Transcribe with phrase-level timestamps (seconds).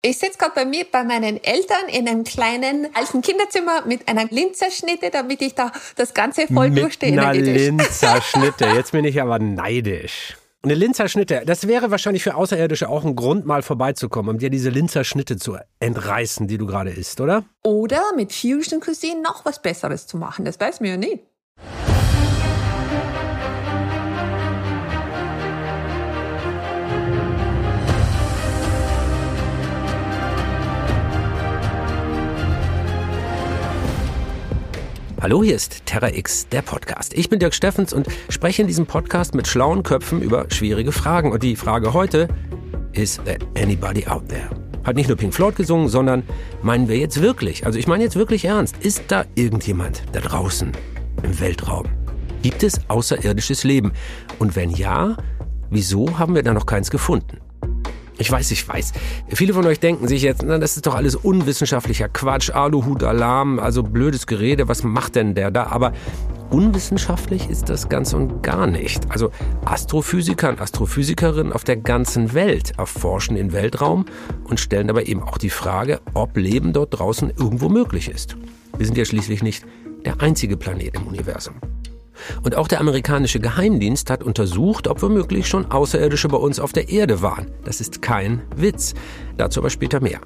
[0.00, 4.26] Ich sitze gerade bei mir bei meinen Eltern in einem kleinen alten Kinderzimmer mit einer
[4.30, 7.20] Linzerschnitte, damit ich da das Ganze voll mit durchstehe.
[7.20, 8.66] Einer Linzerschnitte.
[8.66, 10.36] Jetzt bin ich aber neidisch.
[10.62, 14.70] Eine Linzerschnitte, das wäre wahrscheinlich für Außerirdische auch ein Grund, mal vorbeizukommen, um dir diese
[14.70, 17.44] Linzerschnitte zu entreißen, die du gerade isst, oder?
[17.64, 21.20] Oder mit Fusion Cuisine noch was Besseres zu machen, das weiß man ja nie.
[35.20, 37.12] Hallo, hier ist Terra X, der Podcast.
[37.12, 41.32] Ich bin Dirk Steffens und spreche in diesem Podcast mit schlauen Köpfen über schwierige Fragen.
[41.32, 42.28] Und die Frage heute
[42.92, 44.48] ist there anybody out there?
[44.84, 46.22] Hat nicht nur Pink Floyd gesungen, sondern
[46.62, 50.70] meinen wir jetzt wirklich, also ich meine jetzt wirklich ernst, ist da irgendjemand da draußen
[51.24, 51.86] im Weltraum?
[52.42, 53.90] Gibt es außerirdisches Leben?
[54.38, 55.16] Und wenn ja,
[55.68, 57.38] wieso haben wir da noch keins gefunden?
[58.18, 58.92] Ich weiß, ich weiß.
[59.28, 63.60] Viele von euch denken sich jetzt, na, das ist doch alles unwissenschaftlicher Quatsch, Aluhut, Alarm,
[63.60, 65.68] also blödes Gerede, was macht denn der da?
[65.68, 65.92] Aber
[66.50, 69.08] unwissenschaftlich ist das ganz und gar nicht.
[69.10, 69.30] Also
[69.64, 74.06] Astrophysiker und Astrophysikerinnen auf der ganzen Welt erforschen den Weltraum
[74.44, 78.36] und stellen aber eben auch die Frage, ob Leben dort draußen irgendwo möglich ist.
[78.76, 79.64] Wir sind ja schließlich nicht
[80.04, 81.54] der einzige Planet im Universum.
[82.42, 86.88] Und auch der amerikanische Geheimdienst hat untersucht, ob womöglich schon Außerirdische bei uns auf der
[86.88, 87.46] Erde waren.
[87.64, 88.94] Das ist kein Witz.
[89.36, 90.20] Dazu aber später mehr.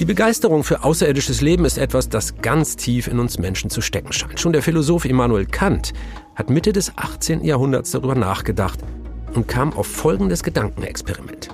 [0.00, 4.12] Die Begeisterung für außerirdisches Leben ist etwas, das ganz tief in uns Menschen zu stecken
[4.12, 4.40] scheint.
[4.40, 5.92] Schon der Philosoph Immanuel Kant
[6.34, 7.44] hat Mitte des 18.
[7.44, 8.80] Jahrhunderts darüber nachgedacht
[9.34, 11.48] und kam auf folgendes Gedankenexperiment.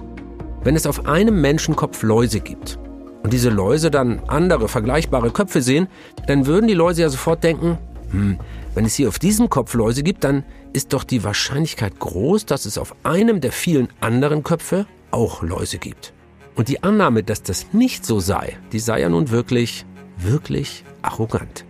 [0.62, 2.78] Wenn es auf einem Menschenkopf Läuse gibt
[3.22, 5.88] und diese Läuse dann andere vergleichbare Köpfe sehen,
[6.26, 7.78] dann würden die Läuse ja sofort denken,
[8.10, 8.38] hm,
[8.74, 12.66] wenn es hier auf diesem Kopf Läuse gibt, dann ist doch die Wahrscheinlichkeit groß, dass
[12.66, 16.12] es auf einem der vielen anderen Köpfe auch Läuse gibt.
[16.56, 19.84] Und die Annahme, dass das nicht so sei, die sei ja nun wirklich,
[20.16, 21.64] wirklich arrogant.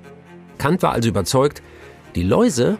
[0.58, 1.62] Kant war also überzeugt,
[2.14, 2.78] die Läuse,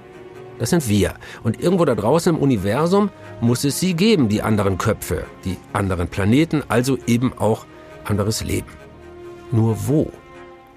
[0.58, 1.14] das sind wir.
[1.42, 3.10] Und irgendwo da draußen im Universum
[3.40, 7.66] muss es sie geben, die anderen Köpfe, die anderen Planeten, also eben auch
[8.04, 8.70] anderes Leben.
[9.50, 10.10] Nur wo?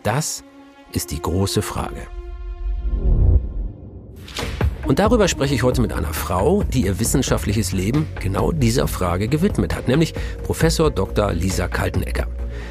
[0.03, 0.43] Das
[0.91, 2.07] ist die große Frage.
[4.87, 9.27] Und darüber spreche ich heute mit einer Frau, die ihr wissenschaftliches Leben genau dieser Frage
[9.27, 11.33] gewidmet hat, nämlich Professor Dr.
[11.33, 12.25] Lisa Kaltenegger.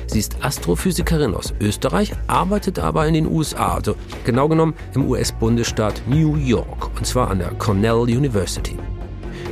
[0.07, 6.01] Sie ist Astrophysikerin aus Österreich, arbeitet aber in den USA, also genau genommen im US-Bundesstaat
[6.07, 8.79] New York, und zwar an der Cornell University.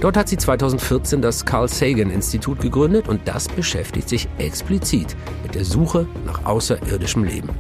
[0.01, 5.55] Dort hat sie 2014 das Carl Sagan Institut gegründet und das beschäftigt sich explizit mit
[5.55, 7.51] der Suche nach außerirdischem Leben.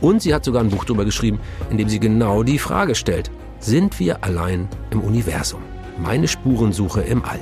[0.00, 3.32] Und sie hat sogar ein Buch darüber geschrieben, in dem sie genau die Frage stellt,
[3.64, 5.62] sind wir allein im Universum.
[5.98, 7.40] Meine Spurensuche im All.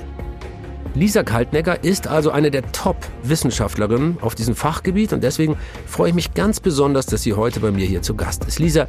[0.94, 5.56] Lisa Kaltnecker ist also eine der Top-Wissenschaftlerinnen auf diesem Fachgebiet und deswegen
[5.86, 8.58] freue ich mich ganz besonders, dass sie heute bei mir hier zu Gast ist.
[8.58, 8.88] Lisa,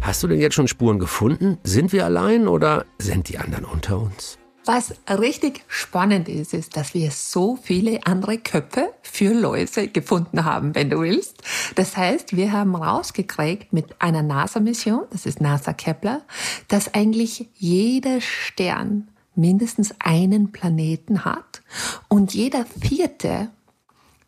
[0.00, 1.58] hast du denn jetzt schon Spuren gefunden?
[1.62, 4.38] Sind wir allein oder sind die anderen unter uns?
[4.64, 10.76] Was richtig spannend ist, ist, dass wir so viele andere Köpfe für Läuse gefunden haben,
[10.76, 11.42] wenn du willst.
[11.74, 16.22] Das heißt, wir haben rausgekriegt mit einer NASA-Mission, das ist NASA Kepler,
[16.68, 21.62] dass eigentlich jeder Stern mindestens einen Planeten hat
[22.08, 23.50] und jeder vierte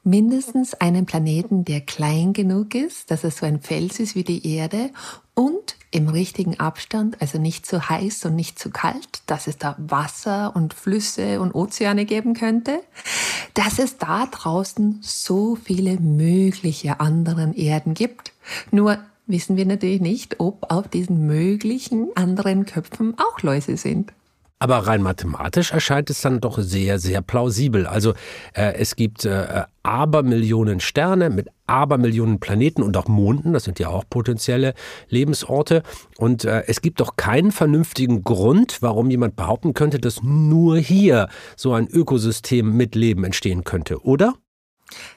[0.04, 4.54] mindestens einen Planeten, der klein genug ist, dass er so ein Fels ist wie die
[4.56, 4.90] Erde
[5.34, 9.76] und im richtigen Abstand, also nicht zu heiß und nicht zu kalt, dass es da
[9.78, 12.80] Wasser und Flüsse und Ozeane geben könnte,
[13.54, 18.32] dass es da draußen so viele mögliche anderen Erden gibt.
[18.70, 24.12] Nur wissen wir natürlich nicht, ob auf diesen möglichen anderen Köpfen auch Läuse sind.
[24.64, 27.86] Aber rein mathematisch erscheint es dann doch sehr, sehr plausibel.
[27.86, 28.14] Also
[28.54, 33.90] äh, es gibt äh, Abermillionen Sterne mit Abermillionen Planeten und auch Monden, das sind ja
[33.90, 34.72] auch potenzielle
[35.10, 35.82] Lebensorte.
[36.16, 41.28] Und äh, es gibt doch keinen vernünftigen Grund, warum jemand behaupten könnte, dass nur hier
[41.56, 44.32] so ein Ökosystem mit Leben entstehen könnte, oder?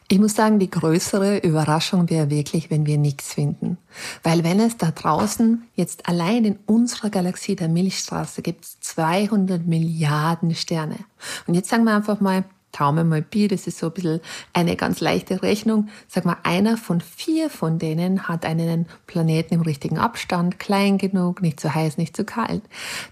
[0.08, 3.78] Ich muss sagen, die größere Überraschung wäre wirklich, wenn wir nichts finden.
[4.24, 10.56] Weil wenn es da draußen jetzt allein in unserer Galaxie der Milchstraße gibt 200 Milliarden
[10.56, 10.98] Sterne.
[11.46, 14.22] Und jetzt sagen wir einfach mal, Taume mal Pi, das ist so ein bisschen
[14.54, 15.90] eine ganz leichte Rechnung.
[16.08, 21.42] Sag mal, einer von vier von denen hat einen Planeten im richtigen Abstand, klein genug,
[21.42, 22.62] nicht zu heiß, nicht zu kalt.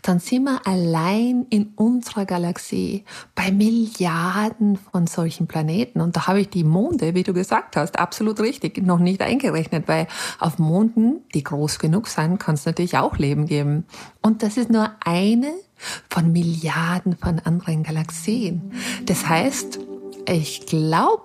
[0.01, 6.01] Dann sind wir allein in unserer Galaxie bei Milliarden von solchen Planeten.
[6.01, 9.87] Und da habe ich die Monde, wie du gesagt hast, absolut richtig, noch nicht eingerechnet,
[9.87, 10.07] weil
[10.39, 13.85] auf Monden, die groß genug sind, kann es natürlich auch Leben geben.
[14.21, 15.51] Und das ist nur eine
[16.09, 18.71] von Milliarden von anderen Galaxien.
[19.05, 19.79] Das heißt,
[20.27, 21.23] ich glaube,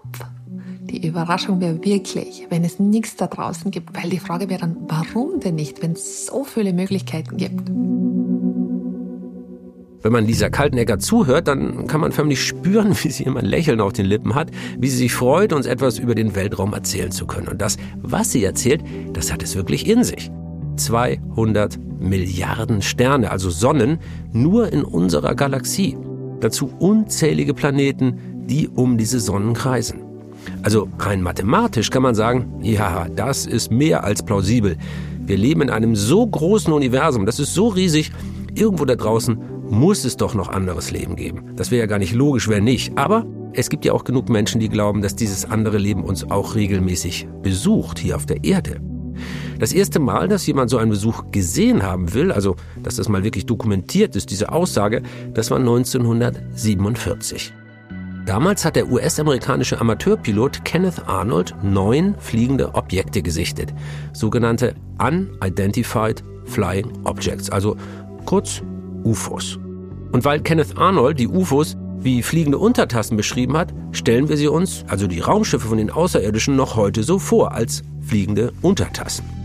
[0.91, 4.77] die Überraschung wäre wirklich, wenn es nichts da draußen gibt, weil die Frage wäre dann,
[4.89, 7.71] warum denn nicht, wenn es so viele Möglichkeiten gibt?
[10.03, 13.81] Wenn man Lisa Kaltenegger zuhört, dann kann man förmlich spüren, wie sie immer ein Lächeln
[13.81, 17.27] auf den Lippen hat, wie sie sich freut, uns etwas über den Weltraum erzählen zu
[17.27, 17.49] können.
[17.49, 18.83] Und das, was sie erzählt,
[19.13, 20.31] das hat es wirklich in sich.
[20.85, 23.99] 200 Milliarden Sterne, also Sonnen,
[24.33, 25.97] nur in unserer Galaxie.
[26.41, 30.01] Dazu unzählige Planeten, die um diese Sonnen kreisen.
[30.63, 34.77] Also rein mathematisch kann man sagen, ja, das ist mehr als plausibel.
[35.21, 38.11] Wir leben in einem so großen Universum, das ist so riesig,
[38.55, 39.39] irgendwo da draußen
[39.71, 41.53] muss es doch noch anderes Leben geben.
[41.55, 42.99] Das wäre ja gar nicht logisch, wenn nicht.
[42.99, 46.57] Aber es gibt ja auch genug Menschen, die glauben, dass dieses andere Leben uns auch
[46.57, 48.81] regelmäßig besucht hier auf der Erde.
[49.61, 53.23] Das erste Mal, dass jemand so einen Besuch gesehen haben will, also dass das mal
[53.25, 55.03] wirklich dokumentiert ist, diese Aussage,
[55.35, 57.53] das war 1947.
[58.25, 63.75] Damals hat der US-amerikanische Amateurpilot Kenneth Arnold neun fliegende Objekte gesichtet,
[64.15, 67.77] sogenannte Unidentified Flying Objects, also
[68.25, 68.63] kurz
[69.05, 69.59] UFOs.
[70.13, 74.87] Und weil Kenneth Arnold die UFOs wie fliegende Untertassen beschrieben hat, stellen wir sie uns,
[74.89, 79.40] also die Raumschiffe von den Außerirdischen, noch heute so vor als fliegende Untertassen.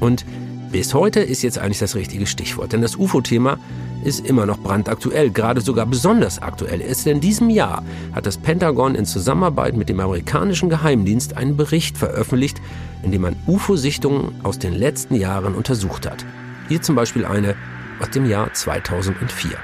[0.00, 0.24] Und
[0.70, 3.58] bis heute ist jetzt eigentlich das richtige Stichwort, denn das UFO-Thema
[4.04, 6.80] ist immer noch brandaktuell, gerade sogar besonders aktuell.
[6.80, 7.82] Erst in diesem Jahr
[8.14, 12.60] hat das Pentagon in Zusammenarbeit mit dem amerikanischen Geheimdienst einen Bericht veröffentlicht,
[13.02, 16.24] in dem man UFO-Sichtungen aus den letzten Jahren untersucht hat.
[16.68, 17.56] Hier zum Beispiel eine
[18.00, 19.58] aus dem Jahr 2004.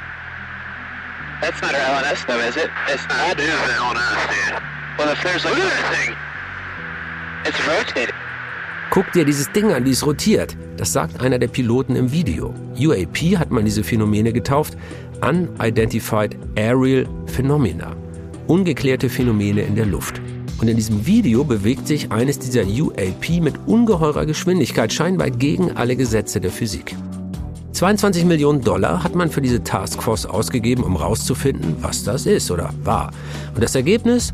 [1.41, 2.71] That's not LNS though, is it?
[2.89, 3.37] It's not.
[3.37, 4.63] That is LNS, dude.
[4.99, 6.17] Well, if there's like anything,
[7.45, 8.15] it's rotating.
[8.91, 10.57] Guck dir dieses Ding an, wie es rotiert.
[10.77, 12.55] Das sagt einer der Piloten im Video.
[12.79, 14.77] UAP hat man diese Phänomene getauft
[15.21, 17.97] Unidentified Aerial Phenomena.
[18.47, 20.21] Ungeklärte Phänomene in der Luft.
[20.61, 25.97] Und in diesem Video bewegt sich eines dieser UAP mit ungeheurer Geschwindigkeit, scheinbar gegen alle
[25.97, 26.95] Gesetze der Physik.
[27.73, 32.71] 22 Millionen Dollar hat man für diese Taskforce ausgegeben, um herauszufinden, was das ist oder
[32.85, 33.11] war.
[33.55, 34.33] Und das Ergebnis?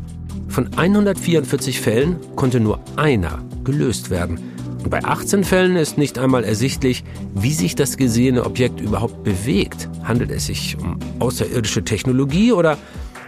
[0.51, 4.37] Von 144 Fällen konnte nur einer gelöst werden.
[4.83, 9.87] Und bei 18 Fällen ist nicht einmal ersichtlich, wie sich das gesehene Objekt überhaupt bewegt.
[10.03, 12.77] Handelt es sich um außerirdische Technologie oder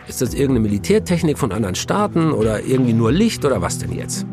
[0.09, 4.25] ist das irgendeine Militärtechnik von anderen Staaten oder irgendwie nur Licht oder was denn jetzt?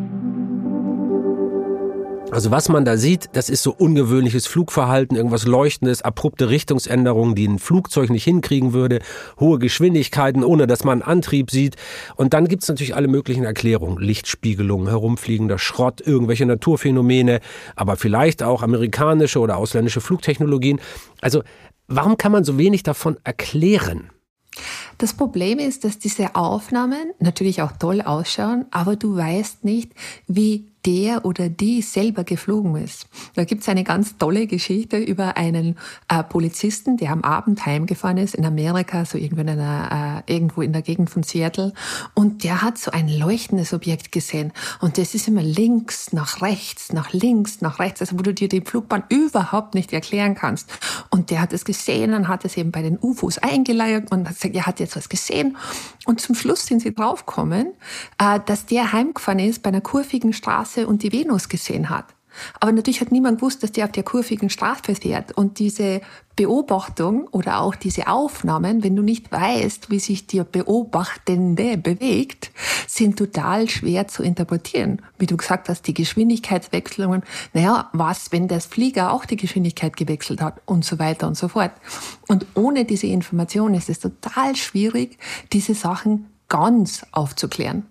[2.32, 7.48] Also was man da sieht, das ist so ungewöhnliches Flugverhalten, irgendwas Leuchtendes, abrupte Richtungsänderungen, die
[7.48, 9.00] ein Flugzeug nicht hinkriegen würde,
[9.40, 11.74] hohe Geschwindigkeiten, ohne dass man Antrieb sieht.
[12.14, 13.98] Und dann gibt's natürlich alle möglichen Erklärungen.
[13.98, 17.40] Lichtspiegelungen, herumfliegender Schrott, irgendwelche Naturphänomene,
[17.74, 20.80] aber vielleicht auch amerikanische oder ausländische Flugtechnologien.
[21.20, 21.42] Also
[21.88, 24.10] warum kann man so wenig davon erklären?
[24.98, 29.92] Das Problem ist, dass diese Aufnahmen natürlich auch toll ausschauen, aber du weißt nicht,
[30.26, 33.06] wie der oder die selber geflogen ist.
[33.34, 35.76] Da gibt's eine ganz tolle Geschichte über einen
[36.08, 40.62] äh, Polizisten, der am Abend heimgefahren ist in Amerika, so irgendwo in, einer, äh, irgendwo
[40.62, 41.72] in der Gegend von Seattle.
[42.14, 44.52] Und der hat so ein leuchtendes Objekt gesehen.
[44.80, 48.48] Und das ist immer links, nach rechts, nach links, nach rechts, also wo du dir
[48.48, 50.70] die Flugbahn überhaupt nicht erklären kannst.
[51.10, 54.36] Und der hat es gesehen und hat es eben bei den UFOs eingeleiert und hat
[54.36, 55.56] gesagt, er hat jetzt was gesehen.
[56.06, 57.72] Und zum Schluss sind sie draufgekommen,
[58.18, 62.06] äh, dass der heimgefahren ist bei einer kurvigen Straße Straße und die Venus gesehen hat.
[62.60, 65.32] Aber natürlich hat niemand gewusst, dass der auf der kurvigen Straße fährt.
[65.32, 66.00] Und diese
[66.36, 72.52] Beobachtung oder auch diese Aufnahmen, wenn du nicht weißt, wie sich der Beobachtende bewegt,
[72.86, 75.02] sind total schwer zu interpretieren.
[75.18, 80.40] Wie du gesagt hast, die Geschwindigkeitswechselungen, naja, was, wenn das Flieger auch die Geschwindigkeit gewechselt
[80.40, 81.72] hat und so weiter und so fort.
[82.28, 85.18] Und ohne diese Information ist es total schwierig,
[85.52, 87.86] diese Sachen ganz aufzuklären.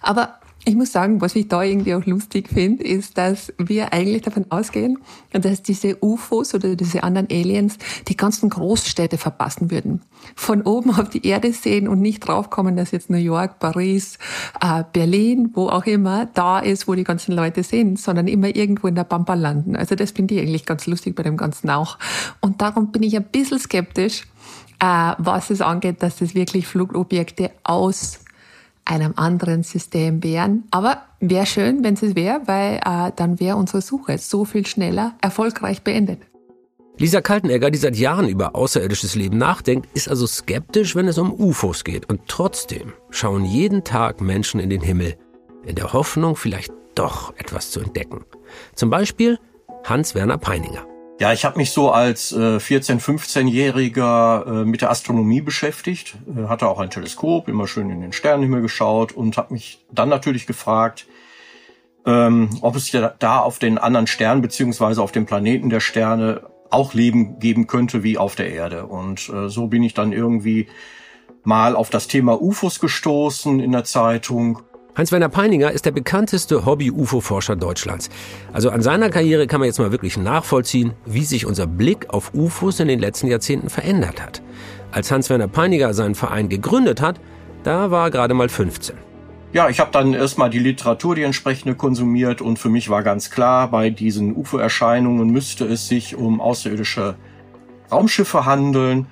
[0.00, 4.22] Aber ich muss sagen, was ich da irgendwie auch lustig finde, ist, dass wir eigentlich
[4.22, 4.98] davon ausgehen,
[5.32, 10.02] dass diese UFOs oder diese anderen Aliens die ganzen Großstädte verpassen würden.
[10.36, 14.18] Von oben auf die Erde sehen und nicht draufkommen, dass jetzt New York, Paris,
[14.60, 18.86] äh, Berlin, wo auch immer, da ist, wo die ganzen Leute sind, sondern immer irgendwo
[18.86, 19.74] in der Pampa landen.
[19.74, 21.98] Also das finde ich eigentlich ganz lustig bei dem Ganzen auch.
[22.40, 24.22] Und darum bin ich ein bisschen skeptisch,
[24.78, 28.20] äh, was es angeht, dass das wirklich Flugobjekte aus
[28.84, 30.64] einem anderen System wären.
[30.70, 35.14] Aber wäre schön, wenn es wäre, weil äh, dann wäre unsere Suche so viel schneller
[35.20, 36.20] erfolgreich beendet.
[36.98, 41.32] Lisa Kaltenegger, die seit Jahren über außerirdisches Leben nachdenkt, ist also skeptisch, wenn es um
[41.32, 42.08] UFOs geht.
[42.08, 45.16] Und trotzdem schauen jeden Tag Menschen in den Himmel,
[45.64, 48.24] in der Hoffnung, vielleicht doch etwas zu entdecken.
[48.74, 49.38] Zum Beispiel
[49.84, 50.91] Hans-Werner Peininger.
[51.22, 56.48] Ja, ich habe mich so als äh, 14-, 15-Jähriger äh, mit der Astronomie beschäftigt, äh,
[56.48, 60.48] hatte auch ein Teleskop, immer schön in den Sternenhimmel geschaut und habe mich dann natürlich
[60.48, 61.06] gefragt,
[62.06, 66.42] ähm, ob es ja da auf den anderen Sternen beziehungsweise auf dem Planeten der Sterne
[66.70, 68.86] auch Leben geben könnte wie auf der Erde.
[68.86, 70.66] Und äh, so bin ich dann irgendwie
[71.44, 74.62] mal auf das Thema UFOs gestoßen in der Zeitung
[74.94, 78.10] Heinz-Werner Peininger ist der bekannteste Hobby-UFO-Forscher Deutschlands.
[78.52, 82.34] Also an seiner Karriere kann man jetzt mal wirklich nachvollziehen, wie sich unser Blick auf
[82.34, 84.42] UFOs in den letzten Jahrzehnten verändert hat.
[84.90, 87.18] Als Hans-Werner Peininger seinen Verein gegründet hat,
[87.64, 88.94] da war er gerade mal 15.
[89.54, 93.30] Ja, ich habe dann erstmal die Literatur, die entsprechende konsumiert und für mich war ganz
[93.30, 97.14] klar, bei diesen UFO-Erscheinungen müsste es sich um außerirdische
[97.90, 99.06] Raumschiffe handeln.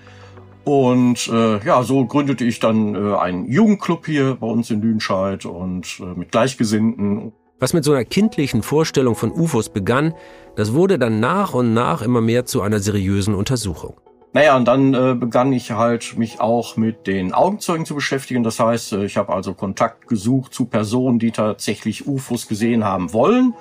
[0.65, 5.47] Und äh, ja, so gründete ich dann äh, einen Jugendclub hier bei uns in Lüdenscheid
[5.47, 7.33] und äh, mit Gleichgesinnten.
[7.59, 10.15] Was mit so einer kindlichen Vorstellung von UFOs begann,
[10.57, 13.95] das wurde dann nach und nach immer mehr zu einer seriösen Untersuchung.
[14.33, 18.45] Naja, und dann äh, begann ich halt mich auch mit den Augenzeugen zu beschäftigen.
[18.45, 23.13] Das heißt, äh, ich habe also Kontakt gesucht zu Personen, die tatsächlich UFOs gesehen haben
[23.13, 23.55] wollen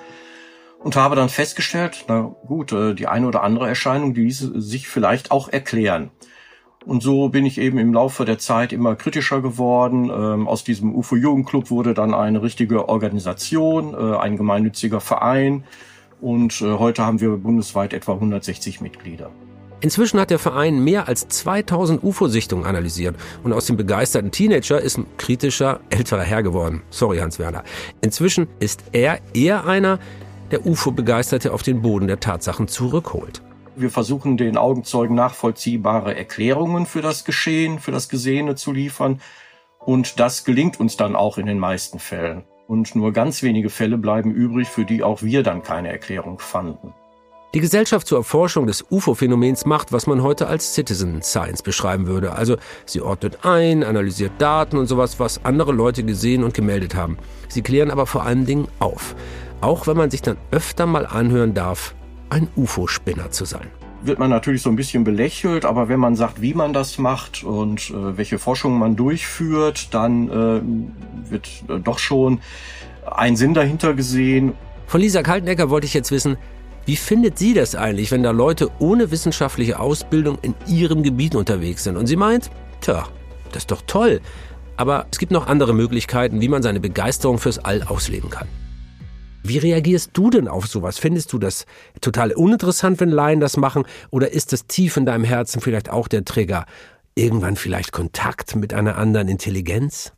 [0.78, 4.86] und habe dann festgestellt, na gut, äh, die eine oder andere Erscheinung, die ließe sich
[4.86, 6.10] vielleicht auch erklären.
[6.86, 10.10] Und so bin ich eben im Laufe der Zeit immer kritischer geworden.
[10.10, 15.64] Ähm, aus diesem UFO-Jugendclub wurde dann eine richtige Organisation, äh, ein gemeinnütziger Verein.
[16.20, 19.30] Und äh, heute haben wir bundesweit etwa 160 Mitglieder.
[19.82, 24.98] Inzwischen hat der Verein mehr als 2000 UFO-Sichtungen analysiert und aus dem begeisterten Teenager ist
[24.98, 26.82] ein kritischer älterer Herr geworden.
[26.90, 27.64] Sorry, Hans-Werner.
[28.02, 29.98] Inzwischen ist er eher einer,
[30.50, 33.40] der UFO-Begeisterte auf den Boden der Tatsachen zurückholt.
[33.76, 39.20] Wir versuchen den Augenzeugen nachvollziehbare Erklärungen für das Geschehen, für das Gesehene zu liefern.
[39.78, 42.44] Und das gelingt uns dann auch in den meisten Fällen.
[42.66, 46.92] Und nur ganz wenige Fälle bleiben übrig, für die auch wir dann keine Erklärung fanden.
[47.52, 52.32] Die Gesellschaft zur Erforschung des UFO-Phänomens macht, was man heute als Citizen Science beschreiben würde.
[52.32, 57.18] Also sie ordnet ein, analysiert Daten und sowas, was andere Leute gesehen und gemeldet haben.
[57.48, 59.16] Sie klären aber vor allen Dingen auf.
[59.60, 61.96] Auch wenn man sich dann öfter mal anhören darf,
[62.30, 63.66] ein UFO-Spinner zu sein.
[64.02, 67.44] Wird man natürlich so ein bisschen belächelt, aber wenn man sagt, wie man das macht
[67.44, 72.40] und äh, welche Forschung man durchführt, dann äh, wird äh, doch schon
[73.10, 74.54] ein Sinn dahinter gesehen.
[74.86, 76.38] Von Lisa Kaltenecker wollte ich jetzt wissen,
[76.86, 81.84] wie findet sie das eigentlich, wenn da Leute ohne wissenschaftliche Ausbildung in ihrem Gebiet unterwegs
[81.84, 81.96] sind?
[81.96, 83.06] Und sie meint, tja,
[83.52, 84.20] das ist doch toll.
[84.76, 88.48] Aber es gibt noch andere Möglichkeiten, wie man seine Begeisterung fürs All ausleben kann.
[89.42, 90.98] Wie reagierst du denn auf sowas?
[90.98, 91.64] Findest du das
[92.00, 93.84] total uninteressant, wenn Laien das machen?
[94.10, 96.66] Oder ist das tief in deinem Herzen vielleicht auch der Trigger?
[97.14, 100.12] Irgendwann vielleicht Kontakt mit einer anderen Intelligenz?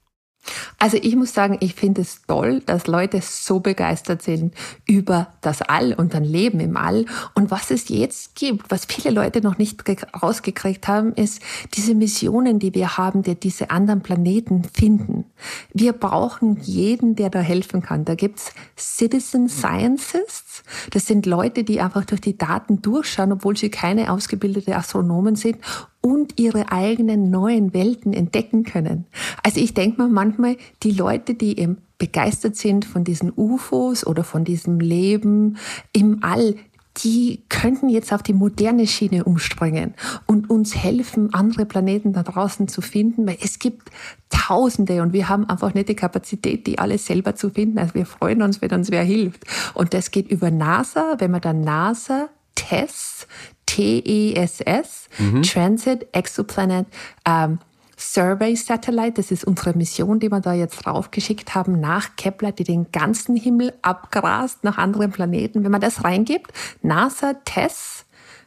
[0.78, 4.54] Also ich muss sagen, ich finde es toll, dass Leute so begeistert sind
[4.86, 7.06] über das All und ein Leben im All.
[7.34, 9.82] Und was es jetzt gibt, was viele Leute noch nicht
[10.20, 11.40] rausgekriegt haben, ist
[11.74, 15.26] diese Missionen, die wir haben, die diese anderen Planeten finden.
[15.72, 18.04] Wir brauchen jeden, der da helfen kann.
[18.04, 20.64] Da gibt's Citizen Scientists.
[20.90, 25.58] Das sind Leute, die einfach durch die Daten durchschauen, obwohl sie keine ausgebildete Astronomen sind
[26.02, 29.06] und ihre eigenen neuen Welten entdecken können.
[29.42, 34.24] Also ich denke mir manchmal, die Leute, die eben begeistert sind von diesen UFOs oder
[34.24, 35.56] von diesem Leben
[35.92, 36.56] im All,
[36.98, 39.94] die könnten jetzt auf die moderne Schiene umspringen
[40.26, 43.90] und uns helfen, andere Planeten da draußen zu finden, weil es gibt
[44.28, 47.78] Tausende und wir haben einfach nicht die Kapazität, die alles selber zu finden.
[47.78, 49.44] Also wir freuen uns, wenn uns wer hilft.
[49.72, 53.26] Und das geht über NASA, wenn man dann NASA TESS,
[53.66, 55.42] T-E-S-S, mhm.
[55.42, 56.86] Transit Exoplanet
[57.26, 57.58] ähm,
[58.02, 62.64] Survey Satellite, das ist unsere Mission, die wir da jetzt draufgeschickt haben, nach Kepler, die
[62.64, 65.62] den ganzen Himmel abgrast nach anderen Planeten.
[65.62, 66.52] Wenn man das reingibt,
[66.82, 68.04] NASA, TESS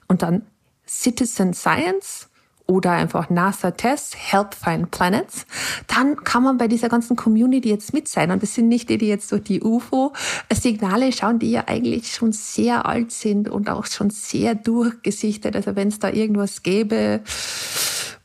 [0.07, 0.43] und dann
[0.87, 2.29] Citizen Science,
[2.67, 5.45] oder einfach NASA-Tests, Help Find Planets,
[5.87, 8.31] dann kann man bei dieser ganzen Community jetzt mit sein.
[8.31, 12.31] Und das sind nicht die, die jetzt durch die UFO-Signale schauen, die ja eigentlich schon
[12.31, 15.55] sehr alt sind und auch schon sehr durchgesichtet.
[15.55, 17.21] Also wenn es da irgendwas gäbe,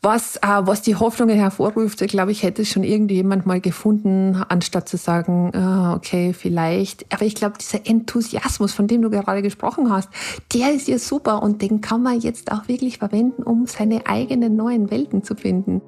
[0.02, 4.96] was, äh, was die Hoffnungen hervorruft, glaube ich, hätte schon irgendjemand mal gefunden, anstatt zu
[4.96, 7.12] sagen, oh, okay, vielleicht.
[7.12, 10.08] Aber ich glaube, dieser Enthusiasmus, von dem du gerade gesprochen hast,
[10.54, 14.56] der ist ja super und den kann man jetzt auch wirklich verwenden, um seine eigenen
[14.56, 15.82] neuen Welten zu finden.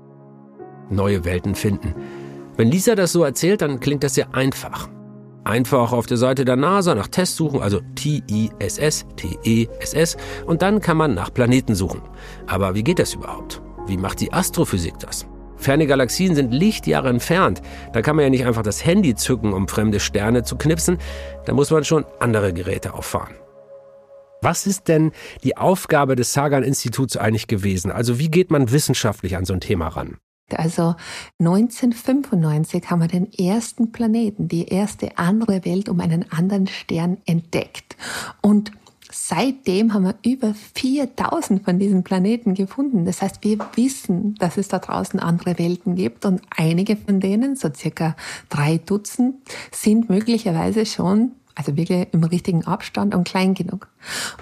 [0.90, 1.94] Neue Welten finden.
[2.56, 4.90] Wenn Lisa das so erzählt, dann klingt das sehr einfach.
[5.44, 10.16] Einfach auf der Seite der NASA nach Tests suchen, also T-I-S-S, T-E-S-S,
[10.46, 12.02] und dann kann man nach Planeten suchen.
[12.46, 13.62] Aber wie geht das überhaupt?
[13.86, 15.26] Wie macht die Astrophysik das?
[15.56, 17.62] Ferne Galaxien sind Lichtjahre entfernt.
[17.92, 20.98] Da kann man ja nicht einfach das Handy zücken, um fremde Sterne zu knipsen.
[21.46, 23.34] Da muss man schon andere Geräte auffahren.
[24.40, 25.12] Was ist denn
[25.44, 27.92] die Aufgabe des Sagan-Instituts eigentlich gewesen?
[27.92, 30.18] Also wie geht man wissenschaftlich an so ein Thema ran?
[30.52, 30.96] Also
[31.38, 37.96] 1995 haben wir den ersten Planeten, die erste andere Welt um einen anderen Stern entdeckt.
[38.40, 38.72] Und
[39.34, 43.06] seitdem haben wir über 4000 von diesen Planeten gefunden.
[43.06, 47.56] Das heißt, wir wissen, dass es da draußen andere Welten gibt und einige von denen,
[47.56, 48.14] so circa
[48.50, 49.36] drei Dutzend,
[49.70, 53.88] sind möglicherweise schon also wirklich im richtigen Abstand und klein genug.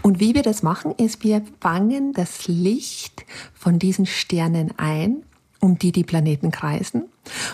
[0.02, 5.22] Und wie wir das machen, ist, wir fangen das Licht von diesen Sternen ein,
[5.60, 7.04] um die die Planeten kreisen.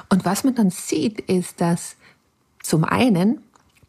[0.09, 1.97] Und was man dann sieht, ist, dass
[2.62, 3.40] zum einen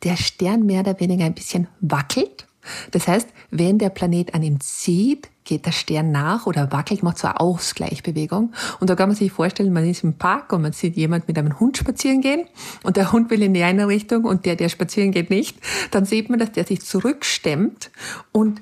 [0.04, 2.47] der Stern mehr oder weniger ein bisschen wackelt
[2.92, 7.18] das heißt, wenn der Planet an ihm zieht, geht der Stern nach oder wackelt, macht
[7.18, 8.54] so eine Ausgleichbewegung.
[8.80, 11.38] Und da kann man sich vorstellen, man ist im Park und man sieht jemand mit
[11.38, 12.46] einem Hund spazieren gehen
[12.84, 15.58] und der Hund will in die eine Richtung und der, der spazieren geht, nicht.
[15.92, 17.92] Dann sieht man, dass der sich zurückstemmt
[18.32, 18.62] und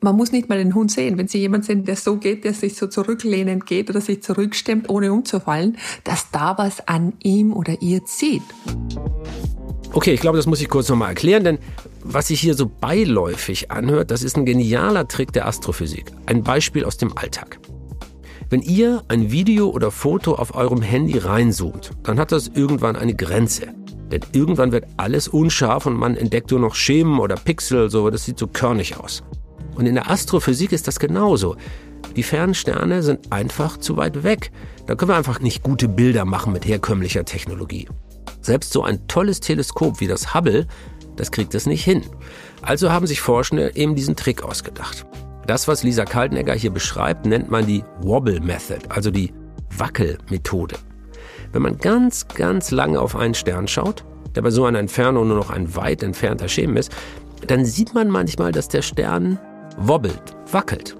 [0.00, 1.18] man muss nicht mal den Hund sehen.
[1.18, 4.88] Wenn Sie jemand sehen, der so geht, der sich so zurücklehnend geht oder sich zurückstemmt,
[4.88, 8.42] ohne umzufallen, dass da was an ihm oder ihr zieht.
[9.92, 11.58] Okay, ich glaube, das muss ich kurz nochmal erklären, denn
[12.04, 16.12] was sich hier so beiläufig anhört, das ist ein genialer Trick der Astrophysik.
[16.26, 17.58] Ein Beispiel aus dem Alltag.
[18.50, 23.14] Wenn ihr ein Video oder Foto auf eurem Handy reinzoomt, dann hat das irgendwann eine
[23.14, 23.74] Grenze.
[24.10, 28.24] Denn irgendwann wird alles unscharf und man entdeckt nur noch Schemen oder Pixel, so, das
[28.24, 29.22] sieht so körnig aus.
[29.74, 31.56] Und in der Astrophysik ist das genauso.
[32.16, 34.50] Die fernen Sterne sind einfach zu weit weg.
[34.86, 37.86] Da können wir einfach nicht gute Bilder machen mit herkömmlicher Technologie.
[38.40, 40.66] Selbst so ein tolles Teleskop wie das Hubble
[41.18, 42.02] das kriegt es nicht hin.
[42.62, 45.04] Also haben sich Forschende eben diesen Trick ausgedacht.
[45.46, 49.32] Das, was Lisa Kaltenegger hier beschreibt, nennt man die Wobble Method, also die
[49.76, 50.76] Wackelmethode.
[51.52, 54.04] Wenn man ganz, ganz lange auf einen Stern schaut,
[54.34, 56.92] der bei so einer Entfernung nur noch ein weit entfernter Schemen ist,
[57.46, 59.38] dann sieht man manchmal, dass der Stern
[59.76, 60.96] wobbelt, wackelt.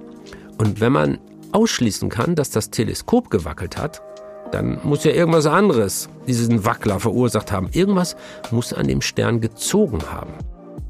[0.56, 1.18] Und wenn man
[1.52, 4.02] ausschließen kann, dass das Teleskop gewackelt hat,
[4.50, 7.68] dann muss ja irgendwas anderes diesen Wackler verursacht haben.
[7.72, 8.16] Irgendwas
[8.50, 10.32] muss an dem Stern gezogen haben.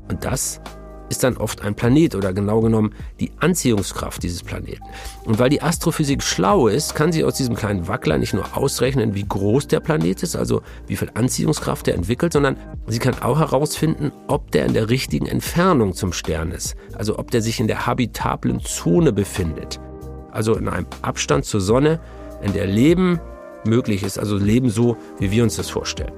[0.08, 0.60] Und das
[1.08, 4.84] ist dann oft ein Planet oder genau genommen die Anziehungskraft dieses Planeten.
[5.24, 9.14] Und weil die Astrophysik schlau ist, kann sie aus diesem kleinen Wackler nicht nur ausrechnen,
[9.14, 13.38] wie groß der Planet ist, also wie viel Anziehungskraft er entwickelt, sondern sie kann auch
[13.38, 17.68] herausfinden, ob der in der richtigen Entfernung zum Stern ist, also ob der sich in
[17.68, 19.80] der habitablen Zone befindet,
[20.30, 22.00] also in einem Abstand zur Sonne,
[22.42, 23.20] in der Leben
[23.64, 26.12] möglich ist, also Leben so, wie wir uns das vorstellen.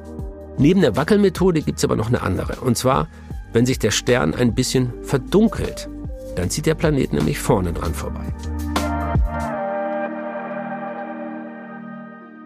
[0.59, 2.61] Neben der Wackelmethode gibt es aber noch eine andere.
[2.61, 3.09] Und zwar,
[3.53, 5.89] wenn sich der Stern ein bisschen verdunkelt,
[6.37, 8.27] dann zieht der Planet nämlich vorne dran vorbei.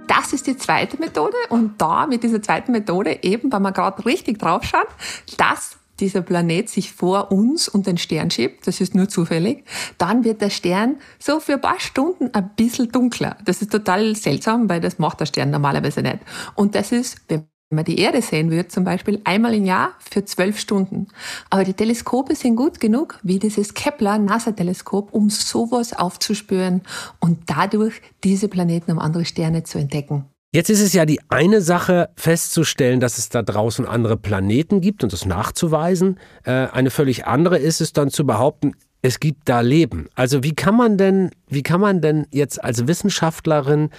[0.07, 4.05] Das ist die zweite Methode und da mit dieser zweiten Methode eben, weil man gerade
[4.07, 4.89] richtig drauf schaut,
[5.37, 9.65] das dieser Planet sich vor uns und den Stern schiebt, das ist nur zufällig,
[9.99, 13.37] dann wird der Stern so für ein paar Stunden ein bisschen dunkler.
[13.45, 16.19] Das ist total seltsam, weil das macht der Stern normalerweise nicht.
[16.55, 20.25] Und das ist, wenn man die Erde sehen würde, zum Beispiel einmal im Jahr für
[20.25, 21.09] zwölf Stunden.
[21.51, 26.83] Aber die Teleskope sind gut genug, wie dieses Kepler-NASA-Teleskop, um sowas aufzuspüren
[27.21, 30.27] und dadurch diese Planeten um andere Sterne zu entdecken.
[30.55, 35.03] Jetzt ist es ja die eine Sache festzustellen, dass es da draußen andere Planeten gibt
[35.03, 36.21] und das nachzuweisen.
[36.45, 40.07] Äh, eine völlig andere ist es dann zu behaupten, es gibt da Leben.
[40.15, 43.91] Also wie kann man denn, wie kann man denn jetzt als Wissenschaftlerin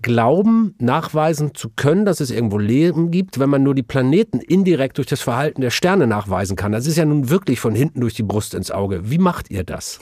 [0.00, 4.96] glauben, nachweisen zu können, dass es irgendwo Leben gibt, wenn man nur die Planeten indirekt
[4.96, 6.72] durch das Verhalten der Sterne nachweisen kann?
[6.72, 9.10] Das ist ja nun wirklich von hinten durch die Brust ins Auge.
[9.10, 9.98] Wie macht ihr das?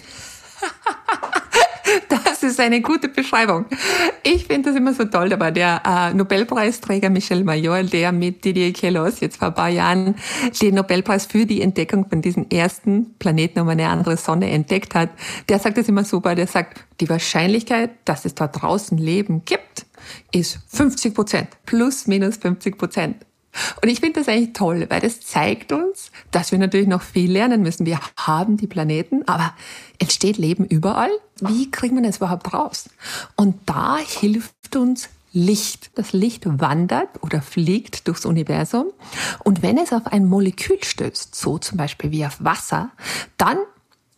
[2.42, 3.66] Das ist eine gute Beschreibung.
[4.24, 8.72] Ich finde das immer so toll, aber der äh, Nobelpreisträger Michel Major, der mit Didier
[8.72, 10.16] Queloz jetzt vor ein paar Jahren
[10.60, 15.10] den Nobelpreis für die Entdeckung von diesem ersten Planeten um eine andere Sonne entdeckt hat,
[15.48, 16.34] der sagt das immer super.
[16.34, 19.86] Der sagt, die Wahrscheinlichkeit, dass es da draußen Leben gibt,
[20.32, 21.48] ist 50 Prozent.
[21.64, 23.24] Plus, minus 50 Prozent.
[23.82, 27.30] Und ich finde das eigentlich toll, weil das zeigt uns, dass wir natürlich noch viel
[27.30, 27.86] lernen müssen.
[27.86, 29.54] Wir haben die Planeten, aber
[29.98, 31.10] entsteht Leben überall?
[31.40, 32.88] Wie kriegt man es überhaupt raus?
[33.36, 35.90] Und da hilft uns Licht.
[35.94, 38.86] Das Licht wandert oder fliegt durchs Universum.
[39.44, 42.90] Und wenn es auf ein Molekül stößt, so zum Beispiel wie auf Wasser,
[43.38, 43.58] dann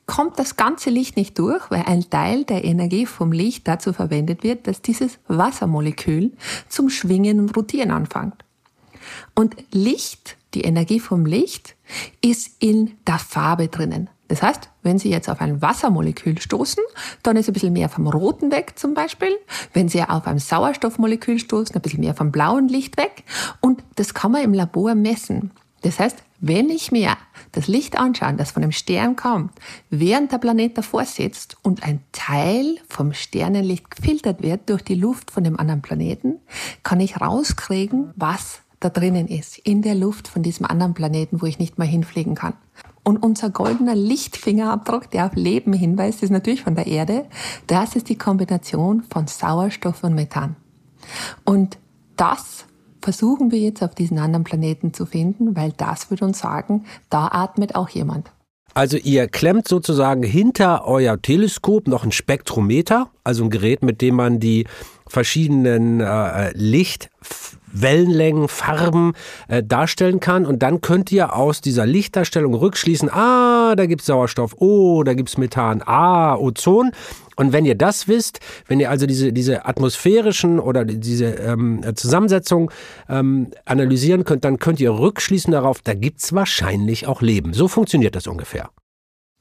[0.07, 4.43] kommt das ganze Licht nicht durch, weil ein Teil der Energie vom Licht dazu verwendet
[4.43, 6.33] wird, dass dieses Wassermolekül
[6.69, 8.44] zum Schwingen und Rotieren anfängt.
[9.35, 11.77] Und Licht, die Energie vom Licht,
[12.21, 14.09] ist in der Farbe drinnen.
[14.29, 16.83] Das heißt, wenn Sie jetzt auf ein Wassermolekül stoßen,
[17.23, 19.37] dann ist ein bisschen mehr vom roten weg zum Beispiel.
[19.75, 23.25] Wenn Sie auf ein Sauerstoffmolekül stoßen, ein bisschen mehr vom blauen Licht weg.
[23.61, 25.51] Und das kann man im Labor messen.
[25.83, 27.17] Das heißt, wenn ich mir
[27.53, 29.53] das Licht anschaue, das von dem Stern kommt,
[29.91, 35.31] während der Planet davor sitzt und ein Teil vom Sternenlicht gefiltert wird durch die Luft
[35.31, 36.41] von dem anderen Planeten,
[36.83, 41.47] kann ich rauskriegen, was da drinnen ist, in der Luft von diesem anderen Planeten, wo
[41.47, 42.55] ich nicht mal hinfliegen kann.
[43.03, 47.27] Und unser goldener Lichtfingerabdruck, der auf Leben hinweist, ist natürlich von der Erde.
[47.67, 50.57] Das ist die Kombination von Sauerstoff und Methan.
[51.45, 51.79] Und
[52.17, 52.67] das
[53.01, 57.29] versuchen wir jetzt auf diesen anderen Planeten zu finden, weil das würde uns sagen, da
[57.29, 58.31] atmet auch jemand.
[58.73, 64.17] Also ihr klemmt sozusagen hinter euer Teleskop noch ein Spektrometer, also ein Gerät, mit dem
[64.17, 64.67] man die
[65.07, 67.11] verschiedenen äh, Licht
[67.75, 69.13] Wellenlängen, Farben
[69.49, 70.47] äh, darstellen kann.
[70.47, 75.37] Und dann könnt ihr aus dieser Lichtdarstellung rückschließen, ah, da gibt's Sauerstoff, oh, da gibt's
[75.37, 76.93] Methan, ah, Ozon.
[77.37, 82.71] Und wenn ihr das wisst, wenn ihr also diese, diese atmosphärischen oder diese ähm, Zusammensetzung
[83.09, 87.53] ähm, analysieren könnt, dann könnt ihr rückschließen darauf, da gibt's wahrscheinlich auch Leben.
[87.53, 88.71] So funktioniert das ungefähr.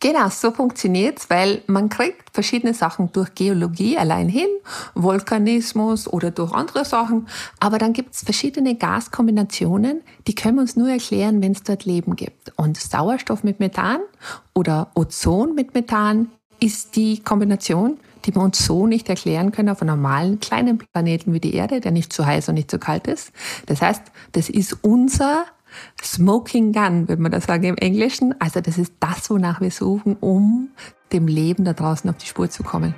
[0.04, 4.50] Genau, so funktioniert's, weil man kriegt verschiedene Sachen durch Geologie allein hin,
[4.96, 7.30] Vulkanismus oder durch andere Sachen,
[7.62, 12.18] aber dann gibt's verschiedene Gaskombinationen, die können wir uns nur erklären, wenn es dort Leben
[12.18, 12.52] gibt.
[12.58, 14.02] Und Sauerstoff mit Methan
[14.54, 19.82] oder Ozon mit Methan ist die Kombination, die wir uns so nicht erklären können auf
[19.82, 23.08] einem normalen kleinen Planeten wie die Erde, der nicht zu heiß und nicht zu kalt
[23.08, 23.32] ist.
[23.68, 25.46] Das heißt, das ist unser
[26.02, 28.36] Smoking Gun, würde man das sagen im Englischen.
[28.40, 30.70] Also das ist das, wonach wir suchen, um
[31.12, 32.96] dem Leben da draußen auf die Spur zu kommen.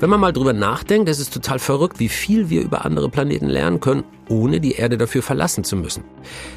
[0.00, 3.48] Wenn man mal drüber nachdenkt, es ist total verrückt, wie viel wir über andere Planeten
[3.48, 6.04] lernen können, ohne die Erde dafür verlassen zu müssen.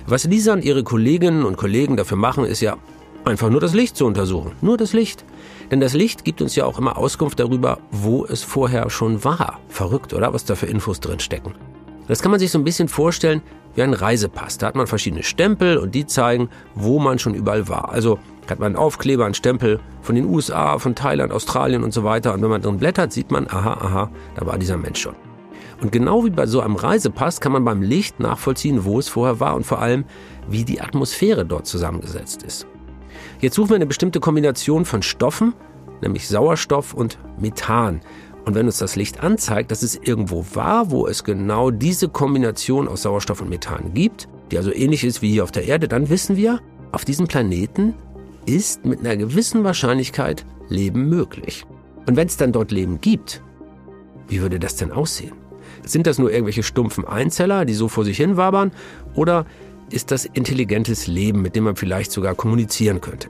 [0.05, 2.77] Was Lisa und ihre Kolleginnen und Kollegen dafür machen, ist ja
[3.25, 4.51] einfach nur das Licht zu untersuchen.
[4.61, 5.25] Nur das Licht.
[5.71, 9.59] Denn das Licht gibt uns ja auch immer Auskunft darüber, wo es vorher schon war.
[9.69, 10.33] Verrückt, oder?
[10.33, 11.55] Was da für Infos drin stecken.
[12.11, 13.41] Das kann man sich so ein bisschen vorstellen
[13.73, 14.57] wie ein Reisepass.
[14.57, 17.89] Da hat man verschiedene Stempel und die zeigen, wo man schon überall war.
[17.89, 18.19] Also
[18.49, 22.33] hat man einen Aufkleber, einen Stempel von den USA, von Thailand, Australien und so weiter.
[22.33, 25.15] Und wenn man drin blättert, sieht man, aha, aha, da war dieser Mensch schon.
[25.81, 29.39] Und genau wie bei so einem Reisepass kann man beim Licht nachvollziehen, wo es vorher
[29.39, 30.03] war und vor allem,
[30.49, 32.67] wie die Atmosphäre dort zusammengesetzt ist.
[33.39, 35.53] Jetzt suchen wir eine bestimmte Kombination von Stoffen,
[36.01, 38.01] nämlich Sauerstoff und Methan.
[38.45, 42.87] Und wenn uns das Licht anzeigt, dass es irgendwo war, wo es genau diese Kombination
[42.87, 46.09] aus Sauerstoff und Methan gibt, die also ähnlich ist wie hier auf der Erde, dann
[46.09, 46.59] wissen wir,
[46.91, 47.93] auf diesem Planeten
[48.45, 51.65] ist mit einer gewissen Wahrscheinlichkeit Leben möglich.
[52.07, 53.43] Und wenn es dann dort Leben gibt,
[54.27, 55.33] wie würde das denn aussehen?
[55.83, 58.71] Sind das nur irgendwelche stumpfen Einzeller, die so vor sich hin wabern?
[59.13, 59.45] Oder
[59.91, 63.29] ist das intelligentes Leben, mit dem man vielleicht sogar kommunizieren könnte?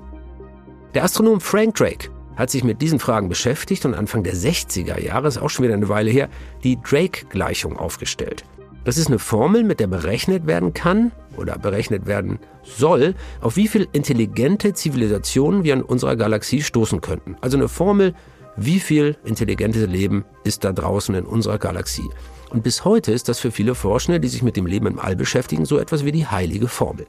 [0.93, 2.09] Der Astronom Frank Drake
[2.41, 5.75] hat sich mit diesen Fragen beschäftigt und Anfang der 60er Jahre, ist auch schon wieder
[5.75, 6.27] eine Weile her,
[6.63, 8.43] die Drake-Gleichung aufgestellt.
[8.83, 13.67] Das ist eine Formel, mit der berechnet werden kann oder berechnet werden soll, auf wie
[13.67, 17.35] viel intelligente Zivilisationen wir in unserer Galaxie stoßen könnten.
[17.41, 18.15] Also eine Formel,
[18.57, 22.09] wie viel intelligentes Leben ist da draußen in unserer Galaxie.
[22.49, 25.15] Und bis heute ist das für viele Forschende, die sich mit dem Leben im All
[25.15, 27.05] beschäftigen, so etwas wie die heilige Formel.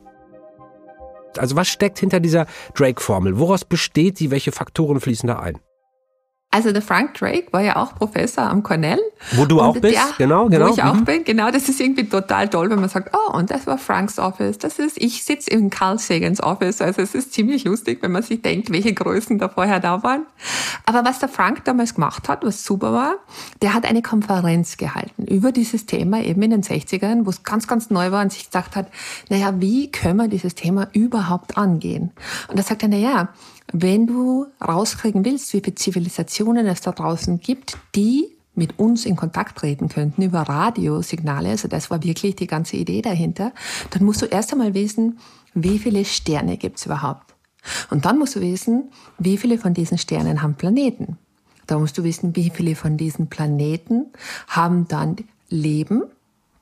[1.39, 3.39] Also was steckt hinter dieser Drake-Formel?
[3.39, 4.31] Woraus besteht sie?
[4.31, 5.59] Welche Faktoren fließen da ein?
[6.51, 9.01] Also der Frank Drake war ja auch Professor am Cornell.
[9.33, 10.69] Wo du auch bist, der, genau, genau.
[10.69, 11.05] Wo ich auch mhm.
[11.05, 11.51] bin, genau.
[11.51, 14.59] Das ist irgendwie total toll, wenn man sagt, oh, und das war Franks Office.
[14.59, 16.81] Das ist, ich sitze in Carl Sagans Office.
[16.83, 20.27] Also es ist ziemlich lustig, wenn man sich denkt, welche Größen da vorher da waren.
[20.87, 23.15] Aber was der Frank damals gemacht hat, was super war,
[23.63, 27.67] der hat eine Konferenz gehalten über dieses Thema eben in den 60ern, wo es ganz,
[27.67, 28.89] ganz neu war und sich gesagt hat,
[29.29, 32.11] naja, wie können wir dieses Thema überhaupt angehen?
[32.49, 33.29] Und da sagt er, naja,
[33.73, 39.17] wenn du rauskriegen willst, wie viele Zivilisationen es da draußen gibt, die mit uns in
[39.17, 43.53] Kontakt treten könnten über Radiosignale, also das war wirklich die ganze Idee dahinter,
[43.91, 45.19] dann musst du erst einmal wissen,
[45.55, 47.35] wie viele Sterne gibt es überhaupt.
[47.91, 51.17] Und dann musst du wissen, wie viele von diesen Sternen haben Planeten.
[51.67, 54.07] Da musst du wissen, wie viele von diesen Planeten
[54.49, 55.17] haben dann
[55.49, 56.05] Leben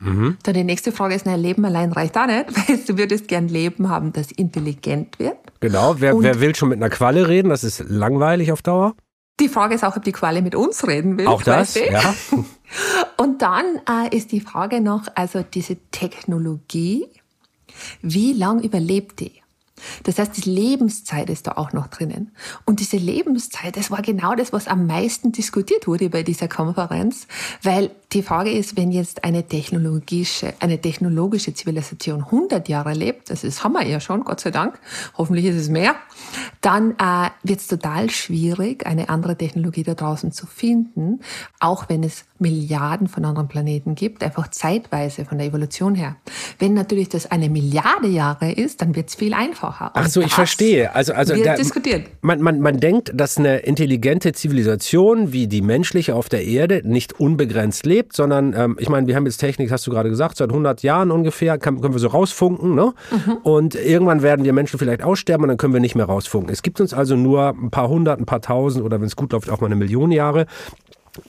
[0.00, 0.38] Mhm.
[0.42, 3.48] Dann die nächste Frage ist, na, Leben allein reicht auch nicht, weil du würdest gern
[3.48, 5.36] Leben haben, das intelligent wird.
[5.60, 7.50] Genau, wer, wer will schon mit einer Qualle reden?
[7.50, 8.94] Das ist langweilig auf Dauer.
[9.40, 11.26] Die Frage ist auch, ob die Qualle mit uns reden will.
[11.26, 12.14] Auch das, ja.
[13.16, 17.06] Und dann äh, ist die Frage noch, also diese Technologie,
[18.02, 19.40] wie lang überlebt die?
[20.02, 22.32] Das heißt, die Lebenszeit ist da auch noch drinnen.
[22.66, 27.26] Und diese Lebenszeit, das war genau das, was am meisten diskutiert wurde bei dieser Konferenz,
[27.62, 33.44] weil die Frage ist, wenn jetzt eine technologische, eine technologische Zivilisation 100 Jahre lebt, das
[33.44, 34.80] ist, haben wir ja schon, Gott sei Dank,
[35.16, 35.94] hoffentlich ist es mehr,
[36.60, 41.20] dann äh, wird es total schwierig, eine andere Technologie da draußen zu finden,
[41.60, 46.16] auch wenn es Milliarden von anderen Planeten gibt, einfach zeitweise von der Evolution her.
[46.58, 49.92] Wenn natürlich das eine Milliarde Jahre ist, dann wird es viel einfacher.
[49.94, 50.94] Ach so, ich verstehe.
[50.94, 51.56] Also, also da.
[52.22, 57.20] Man, man, man denkt, dass eine intelligente Zivilisation wie die menschliche auf der Erde nicht
[57.20, 60.50] unbegrenzt lebt, sondern ähm, ich meine, wir haben jetzt Technik, hast du gerade gesagt, seit
[60.50, 62.92] 100 Jahren ungefähr kann, können wir so rausfunken, ne?
[63.10, 63.32] Mhm.
[63.42, 66.52] Und irgendwann werden wir Menschen vielleicht aussterben und dann können wir nicht mehr rausfunken.
[66.52, 69.32] Es gibt uns also nur ein paar hundert, ein paar tausend oder wenn es gut
[69.32, 70.46] läuft auch mal eine Million Jahre.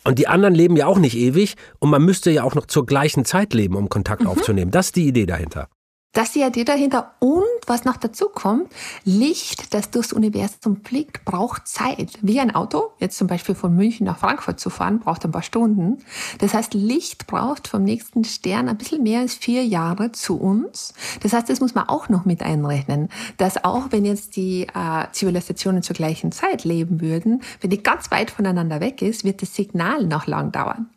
[0.03, 2.85] Und die anderen leben ja auch nicht ewig und man müsste ja auch noch zur
[2.85, 4.27] gleichen Zeit leben, um Kontakt mhm.
[4.27, 4.71] aufzunehmen.
[4.71, 5.67] Das ist die Idee dahinter.
[6.13, 7.13] Das ist die Idee dahinter.
[7.19, 8.69] Und was noch dazu kommt,
[9.05, 12.19] Licht, das durchs Universum fliegt, braucht Zeit.
[12.21, 15.41] Wie ein Auto, jetzt zum Beispiel von München nach Frankfurt zu fahren, braucht ein paar
[15.41, 15.99] Stunden.
[16.39, 20.93] Das heißt, Licht braucht vom nächsten Stern ein bisschen mehr als vier Jahre zu uns.
[21.21, 25.05] Das heißt, das muss man auch noch mit einrechnen, dass auch wenn jetzt die äh,
[25.13, 29.55] Zivilisationen zur gleichen Zeit leben würden, wenn die ganz weit voneinander weg ist, wird das
[29.55, 30.89] Signal noch lang dauern.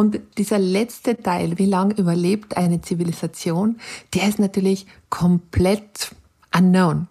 [0.00, 3.78] Und dieser letzte Teil, wie lange überlebt eine Zivilisation,
[4.14, 6.12] der ist natürlich komplett
[6.56, 7.06] unknown.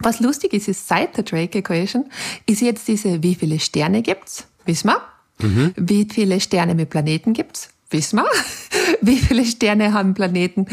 [0.00, 2.06] Was lustig ist, ist seit der Drake Equation,
[2.44, 4.48] ist jetzt diese, wie viele Sterne gibt's?
[4.64, 5.00] Wissen wir.
[5.46, 5.74] Mhm.
[5.76, 7.68] Wie viele Sterne mit Planeten gibt's?
[7.90, 8.26] Wissen wir.
[9.00, 10.66] Wie viele Sterne haben Planeten,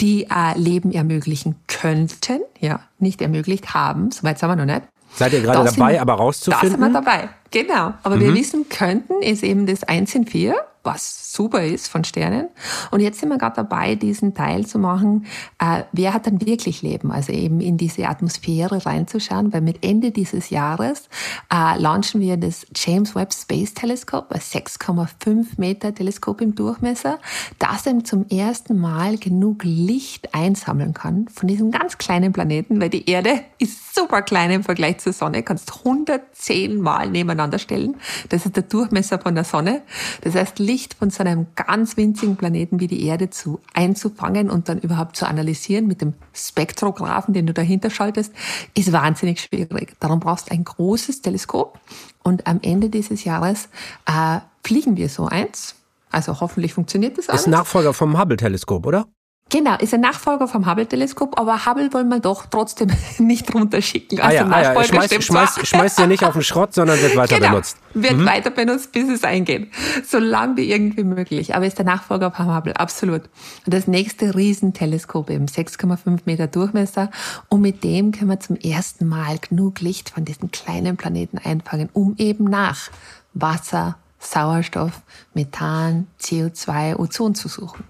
[0.00, 2.40] die äh, Leben ermöglichen könnten?
[2.60, 4.12] Ja, nicht ermöglicht haben.
[4.12, 4.82] Soweit sind wir noch nicht.
[5.16, 6.80] Seid ihr gerade dabei, sind, aber rauszufinden?
[6.80, 7.94] Da sind wir dabei, genau.
[8.02, 8.20] Aber mhm.
[8.20, 10.56] wir wissen könnten, ist eben das 1 in 4
[10.86, 12.48] was super ist von Sternen.
[12.90, 15.26] Und jetzt sind wir gerade dabei, diesen Teil zu machen,
[15.58, 17.10] äh, wer hat dann wirklich Leben?
[17.10, 21.08] Also eben in diese Atmosphäre reinzuschauen, weil mit Ende dieses Jahres
[21.52, 27.18] äh, launchen wir das James Webb Space Telescope, ein 6,5 Meter Teleskop im Durchmesser,
[27.58, 32.90] das eben zum ersten Mal genug Licht einsammeln kann von diesem ganz kleinen Planeten, weil
[32.90, 37.96] die Erde ist super klein im Vergleich zur Sonne, kannst 110 Mal nebeneinander stellen.
[38.30, 39.82] Das ist der Durchmesser von der Sonne.
[40.22, 44.68] Das heißt, Licht von so einem ganz winzigen Planeten wie die Erde zu einzufangen und
[44.68, 48.32] dann überhaupt zu analysieren mit dem Spektrographen, den du dahinter schaltest,
[48.74, 49.94] ist wahnsinnig schwierig.
[50.00, 51.78] Darum brauchst du ein großes Teleskop
[52.22, 53.68] und am Ende dieses Jahres
[54.06, 55.76] äh, fliegen wir so eins.
[56.10, 57.42] Also hoffentlich funktioniert das alles.
[57.42, 59.06] Ist Nachfolger vom Hubble-Teleskop, oder?
[59.48, 64.18] Genau, ist ein Nachfolger vom Hubble-Teleskop, aber Hubble wollen wir doch trotzdem nicht runterschicken.
[64.18, 64.84] Also ah ja, ah ja.
[64.84, 67.76] Schmeißt, schmeißt, schmeißt ja nicht auf den Schrott, sondern wird weiter genau, benutzt.
[67.94, 68.26] Wird mhm.
[68.26, 69.70] weiter benutzt, bis es eingeht.
[70.04, 71.54] Solange wie irgendwie möglich.
[71.54, 73.22] Aber ist der Nachfolger vom Hubble, absolut.
[73.64, 77.12] Und das nächste Riesenteleskop eben, 6,5 Meter Durchmesser.
[77.48, 81.88] Und mit dem können wir zum ersten Mal genug Licht von diesen kleinen Planeten einfangen,
[81.92, 82.90] um eben nach
[83.32, 85.02] Wasser, Sauerstoff,
[85.34, 87.84] Methan, CO2, Ozon zu suchen.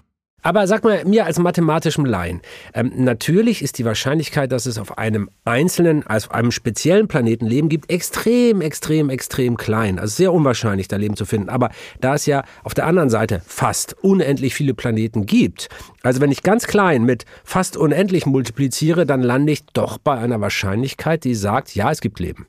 [0.47, 2.39] Aber sag mal, mir als mathematischem Laien,
[2.73, 7.45] ähm, natürlich ist die Wahrscheinlichkeit, dass es auf einem einzelnen, also auf einem speziellen Planeten
[7.45, 9.99] Leben gibt, extrem, extrem, extrem klein.
[9.99, 11.49] Also sehr unwahrscheinlich, da Leben zu finden.
[11.49, 15.67] Aber da es ja auf der anderen Seite fast unendlich viele Planeten gibt,
[16.01, 20.39] also wenn ich ganz klein mit fast unendlich multipliziere, dann lande ich doch bei einer
[20.39, 22.47] Wahrscheinlichkeit, die sagt, ja, es gibt Leben.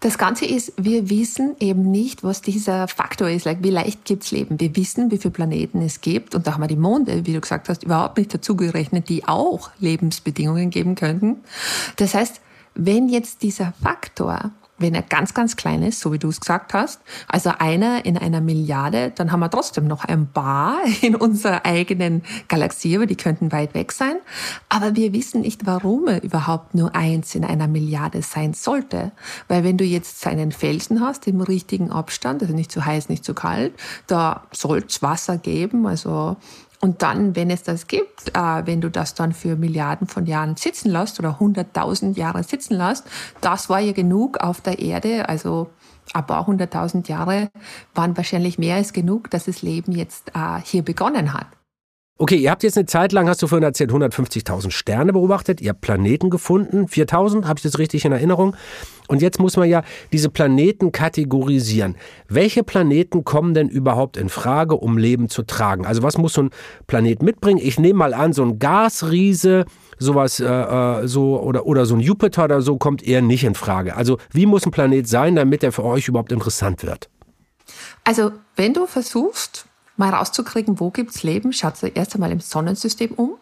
[0.00, 3.44] Das Ganze ist, wir wissen eben nicht, was dieser Faktor ist.
[3.44, 4.58] Like, wie leicht gibt's Leben?
[4.58, 6.34] Wir wissen, wie viele Planeten es gibt.
[6.34, 9.70] Und da haben wir die Monde, wie du gesagt hast, überhaupt nicht dazugerechnet, die auch
[9.78, 11.36] Lebensbedingungen geben könnten.
[11.96, 12.40] Das heißt,
[12.74, 14.50] wenn jetzt dieser Faktor
[14.82, 18.18] wenn er ganz, ganz klein ist, so wie du es gesagt hast, also einer in
[18.18, 23.16] einer Milliarde, dann haben wir trotzdem noch ein paar in unserer eigenen Galaxie, aber die
[23.16, 24.16] könnten weit weg sein.
[24.68, 29.12] Aber wir wissen nicht, warum er überhaupt nur eins in einer Milliarde sein sollte.
[29.48, 33.24] Weil wenn du jetzt einen Felsen hast im richtigen Abstand, also nicht zu heiß, nicht
[33.24, 33.72] zu kalt,
[34.06, 36.36] da soll es Wasser geben, also
[36.84, 40.56] und dann, wenn es das gibt, äh, wenn du das dann für Milliarden von Jahren
[40.56, 43.06] sitzen lässt oder hunderttausend Jahre sitzen lässt,
[43.40, 45.70] das war ja genug auf der Erde, also
[46.12, 47.50] ein paar hunderttausend Jahre
[47.94, 51.46] waren wahrscheinlich mehr als genug, dass das Leben jetzt äh, hier begonnen hat.
[52.18, 55.70] Okay, ihr habt jetzt eine Zeit lang, hast du vorhin erzählt, 150.000 Sterne beobachtet, ihr
[55.70, 58.54] habt Planeten gefunden, 4.000, habe ich das richtig in Erinnerung?
[59.08, 61.96] Und jetzt muss man ja diese Planeten kategorisieren.
[62.28, 65.84] Welche Planeten kommen denn überhaupt in Frage, um Leben zu tragen?
[65.84, 66.50] Also was muss so ein
[66.86, 67.58] Planet mitbringen?
[67.60, 69.64] Ich nehme mal an, so ein Gasriese,
[69.98, 73.56] sowas, äh, äh, so oder, oder so ein Jupiter oder so kommt eher nicht in
[73.56, 73.96] Frage.
[73.96, 77.10] Also wie muss ein Planet sein, damit er für euch überhaupt interessant wird?
[78.04, 83.12] Also wenn du versuchst, mal rauszukriegen, wo gibt's Leben, schaut sich erst einmal im Sonnensystem
[83.12, 83.34] um.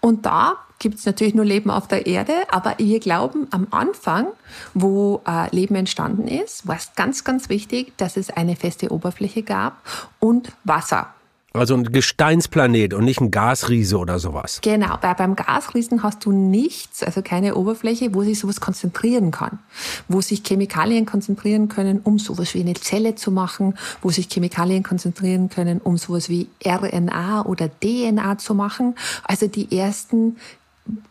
[0.00, 4.26] Und da gibt's natürlich nur Leben auf der Erde, aber wir glauben am Anfang,
[4.74, 9.42] wo äh, Leben entstanden ist, war es ganz, ganz wichtig, dass es eine feste Oberfläche
[9.42, 9.80] gab
[10.20, 11.08] und Wasser.
[11.56, 14.60] Also ein Gesteinsplanet und nicht ein Gasriese oder sowas.
[14.62, 19.58] Genau, weil beim Gasriesen hast du nichts, also keine Oberfläche, wo sich sowas konzentrieren kann.
[20.08, 24.82] Wo sich Chemikalien konzentrieren können, um sowas wie eine Zelle zu machen, wo sich Chemikalien
[24.82, 28.94] konzentrieren können, um sowas wie RNA oder DNA zu machen.
[29.24, 30.36] Also die ersten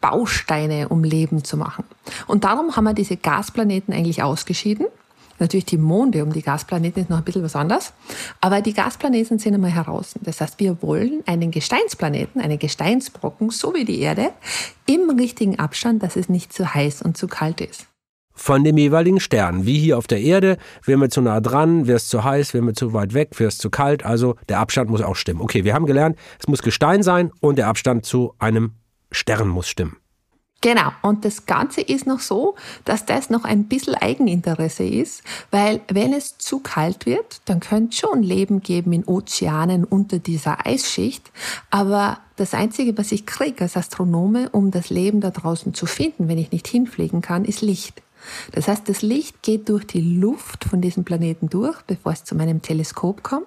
[0.02, 1.84] Bausteine, um Leben zu machen.
[2.28, 4.88] Und darum haben wir diese Gasplaneten eigentlich ausgeschieden.
[5.40, 7.94] Natürlich die Monde um die Gasplaneten ist noch ein bisschen was anderes.
[8.42, 10.16] Aber die Gasplaneten sind einmal heraus.
[10.22, 14.32] Das heißt, wir wollen einen Gesteinsplaneten, einen Gesteinsbrocken, so wie die Erde,
[14.86, 17.88] im richtigen Abstand, dass es nicht zu heiß und zu kalt ist.
[18.38, 19.66] Von dem jeweiligen Stern.
[19.66, 22.66] Wie hier auf der Erde, wären wir zu nah dran, wäre es zu heiß, wären
[22.66, 24.06] wir zu weit weg, wäre es zu kalt.
[24.06, 25.40] Also der Abstand muss auch stimmen.
[25.40, 28.74] Okay, wir haben gelernt, es muss Gestein sein und der Abstand zu einem
[29.10, 29.98] Stern muss stimmen.
[30.66, 30.92] Genau.
[31.04, 36.12] Und das Ganze ist noch so, dass das noch ein bisschen Eigeninteresse ist, weil wenn
[36.12, 41.32] es zu kalt wird, dann könnte schon Leben geben in Ozeanen unter dieser Eisschicht.
[41.70, 46.28] Aber das Einzige, was ich kriege als Astronome, um das Leben da draußen zu finden,
[46.28, 48.02] wenn ich nicht hinfliegen kann, ist Licht.
[48.52, 52.34] Das heißt, das Licht geht durch die Luft von diesem Planeten durch, bevor es zu
[52.34, 53.46] meinem Teleskop kommt.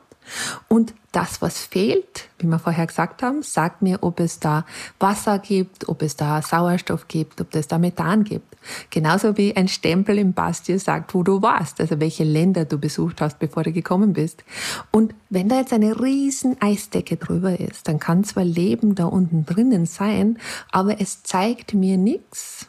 [0.69, 4.65] Und das, was fehlt, wie wir vorher gesagt haben, sagt mir, ob es da
[5.01, 8.57] Wasser gibt, ob es da Sauerstoff gibt, ob es da Methan gibt.
[8.91, 12.79] Genauso wie ein Stempel im Pass dir sagt, wo du warst, also welche Länder du
[12.79, 14.45] besucht hast, bevor du gekommen bist.
[14.93, 19.45] Und wenn da jetzt eine riesen Eisdecke drüber ist, dann kann zwar Leben da unten
[19.45, 20.39] drinnen sein,
[20.71, 22.69] aber es zeigt mir nichts,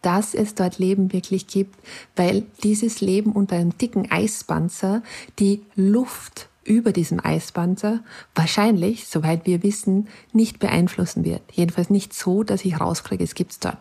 [0.00, 1.74] dass es dort Leben wirklich gibt,
[2.14, 5.02] weil dieses Leben unter einem dicken Eispanzer
[5.38, 8.00] die Luft über diesem Eispanzer
[8.34, 11.42] wahrscheinlich, soweit wir wissen, nicht beeinflussen wird.
[11.52, 13.78] Jedenfalls nicht so, dass ich rauskriege, es gibt's dort.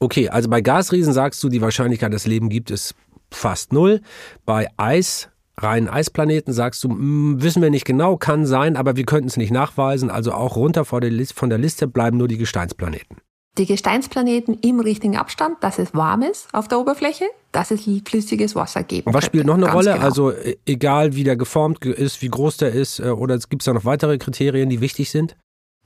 [0.00, 2.94] Okay, also bei Gasriesen sagst du, die Wahrscheinlichkeit, dass Leben gibt, ist
[3.30, 4.00] fast null.
[4.44, 8.96] Bei Eis, reinen Eisplaneten sagst du, mh, hm, wissen wir nicht genau, kann sein, aber
[8.96, 10.10] wir könnten es nicht nachweisen.
[10.10, 13.18] Also auch runter von der Liste bleiben nur die Gesteinsplaneten
[13.58, 18.56] die Gesteinsplaneten im richtigen Abstand, dass es warm ist auf der Oberfläche, dass es flüssiges
[18.56, 19.06] Wasser gibt.
[19.06, 19.92] Und was spielt noch eine Rolle?
[19.92, 20.04] Genau.
[20.04, 23.66] Also e, egal, wie der geformt ist, wie groß der ist, äh, oder gibt es
[23.66, 25.36] da noch weitere Kriterien, die wichtig sind?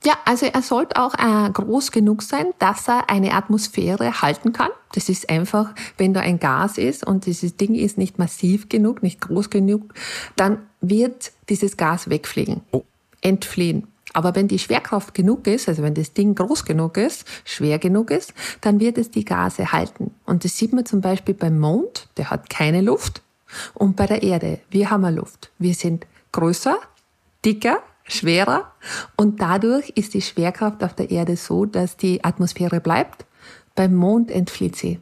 [0.05, 4.69] Ja, also er sollte auch äh, groß genug sein, dass er eine Atmosphäre halten kann.
[4.93, 9.03] Das ist einfach, wenn da ein Gas ist und dieses Ding ist nicht massiv genug,
[9.03, 9.93] nicht groß genug,
[10.37, 12.83] dann wird dieses Gas wegfliegen, oh.
[13.21, 13.87] entfliehen.
[14.13, 18.11] Aber wenn die Schwerkraft genug ist, also wenn das Ding groß genug ist, schwer genug
[18.11, 20.13] ist, dann wird es die Gase halten.
[20.25, 23.21] Und das sieht man zum Beispiel beim Mond, der hat keine Luft.
[23.73, 25.51] Und bei der Erde, wir haben Luft.
[25.57, 26.77] Wir sind größer,
[27.45, 28.71] dicker, schwerer
[29.15, 33.25] und dadurch ist die Schwerkraft auf der Erde so, dass die Atmosphäre bleibt.
[33.75, 34.99] Beim Mond entflieht sie.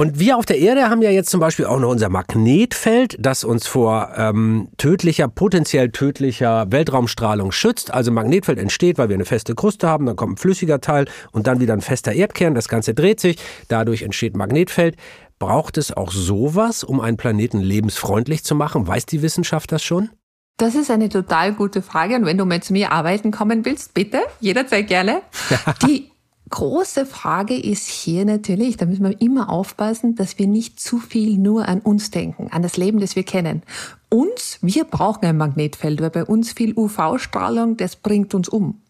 [0.00, 3.42] Und wir auf der Erde haben ja jetzt zum Beispiel auch noch unser Magnetfeld, das
[3.42, 7.92] uns vor ähm, tödlicher, potenziell tödlicher Weltraumstrahlung schützt.
[7.92, 11.48] Also Magnetfeld entsteht, weil wir eine feste Kruste haben, dann kommt ein flüssiger Teil und
[11.48, 12.54] dann wieder ein fester Erdkern.
[12.54, 14.94] Das Ganze dreht sich, dadurch entsteht Magnetfeld.
[15.40, 18.86] Braucht es auch sowas, um einen Planeten lebensfreundlich zu machen?
[18.86, 20.10] Weiß die Wissenschaft das schon?
[20.58, 22.14] Das ist eine total gute Frage.
[22.14, 25.22] Und wenn du mal zu mir arbeiten kommen willst, bitte, jederzeit gerne.
[25.88, 26.12] Die
[26.48, 31.38] große Frage ist hier natürlich, da müssen wir immer aufpassen, dass wir nicht zu viel
[31.38, 33.62] nur an uns denken, an das Leben, das wir kennen.
[34.08, 38.80] Uns, wir brauchen ein Magnetfeld, weil bei uns viel UV-Strahlung, das bringt uns um.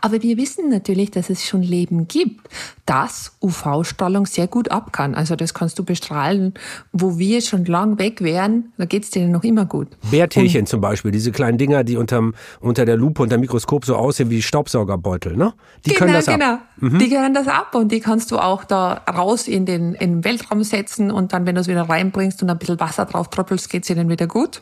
[0.00, 2.48] Aber wir wissen natürlich, dass es schon Leben gibt,
[2.86, 5.14] das UV-Strahlung sehr gut ab kann.
[5.14, 6.54] Also das kannst du bestrahlen,
[6.92, 9.88] wo wir schon lang weg wären, da geht's denen noch immer gut.
[10.10, 13.84] Bärtierchen Und, zum Beispiel, diese kleinen Dinger, die unterm, unter der Lupe, unter dem Mikroskop
[13.84, 15.54] so aussehen wie Staubsaugerbeutel, ne?
[15.84, 16.52] Die genau, können das genau.
[16.54, 16.60] ab.
[16.78, 16.98] Mhm.
[16.98, 20.24] Die können das ab und die kannst du auch da raus in den, in den
[20.24, 23.68] Weltraum setzen und dann, wenn du es wieder reinbringst und ein bisschen Wasser drauf tröppelst,
[23.70, 24.60] geht's ihnen wieder gut.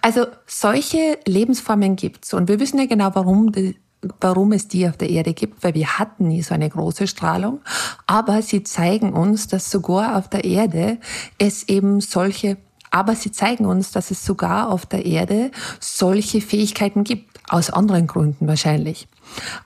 [0.00, 3.76] Also solche Lebensformen gibt's und wir wissen ja genau, warum die
[4.20, 7.60] warum es die auf der Erde gibt, weil wir hatten nie so eine große Strahlung.
[8.06, 10.98] Aber sie zeigen uns, dass sogar auf der Erde
[11.38, 12.56] es eben solche,
[12.90, 17.30] aber sie zeigen uns, dass es sogar auf der Erde solche Fähigkeiten gibt.
[17.48, 19.08] Aus anderen Gründen wahrscheinlich.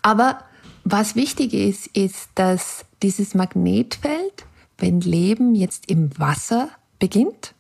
[0.03, 0.39] Aber
[0.85, 4.47] was wichtig ist, ist, dass dieses Magnetfeld,
[4.79, 6.69] wenn Leben jetzt im Wasser
[6.99, 7.55] beginnt,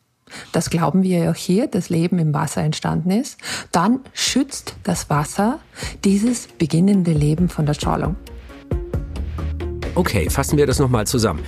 [0.53, 3.39] das glauben wir ja auch hier, dass Leben im Wasser entstanden ist,
[3.73, 5.61] dann schützt das Wasser
[6.05, 8.17] dieses beginnende Leben von der Strahlung.
[9.95, 11.41] Okay, fassen wir das nochmal zusammen.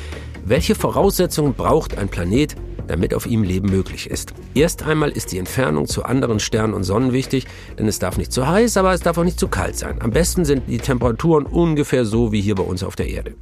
[0.44, 4.32] Welche Voraussetzungen braucht ein Planet, damit auf ihm Leben möglich ist.
[4.54, 7.46] Erst einmal ist die Entfernung zu anderen Sternen und Sonnen wichtig,
[7.78, 10.00] denn es darf nicht zu heiß, aber es darf auch nicht zu kalt sein.
[10.00, 13.34] Am besten sind die Temperaturen ungefähr so wie hier bei uns auf der Erde.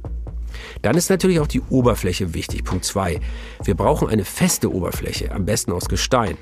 [0.81, 2.63] Dann ist natürlich auch die Oberfläche wichtig.
[2.63, 3.19] Punkt 2.
[3.63, 6.37] Wir brauchen eine feste Oberfläche, am besten aus Gestein.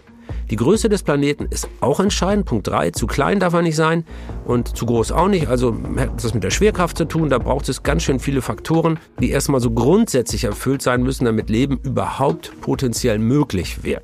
[0.50, 2.46] Die Größe des Planeten ist auch entscheidend.
[2.46, 2.92] Punkt 3.
[2.92, 4.06] Zu klein darf er nicht sein
[4.46, 5.48] und zu groß auch nicht.
[5.48, 7.30] Also hat das mit der Schwerkraft zu tun.
[7.30, 11.50] Da braucht es ganz schön viele Faktoren, die erstmal so grundsätzlich erfüllt sein müssen, damit
[11.50, 14.04] Leben überhaupt potenziell möglich wird.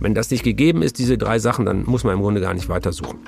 [0.00, 2.68] Wenn das nicht gegeben ist, diese drei Sachen, dann muss man im Grunde gar nicht
[2.68, 3.18] weiter suchen.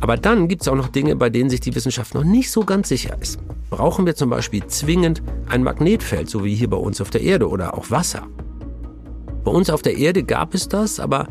[0.00, 2.64] Aber dann gibt es auch noch Dinge, bei denen sich die Wissenschaft noch nicht so
[2.64, 3.40] ganz sicher ist.
[3.70, 7.48] Brauchen wir zum Beispiel zwingend ein Magnetfeld, so wie hier bei uns auf der Erde
[7.48, 8.26] oder auch Wasser?
[9.44, 11.28] Bei uns auf der Erde gab es das, aber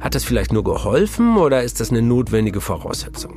[0.00, 3.36] hat das vielleicht nur geholfen oder ist das eine notwendige Voraussetzung?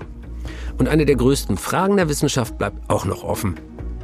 [0.78, 3.56] Und eine der größten Fragen der Wissenschaft bleibt auch noch offen.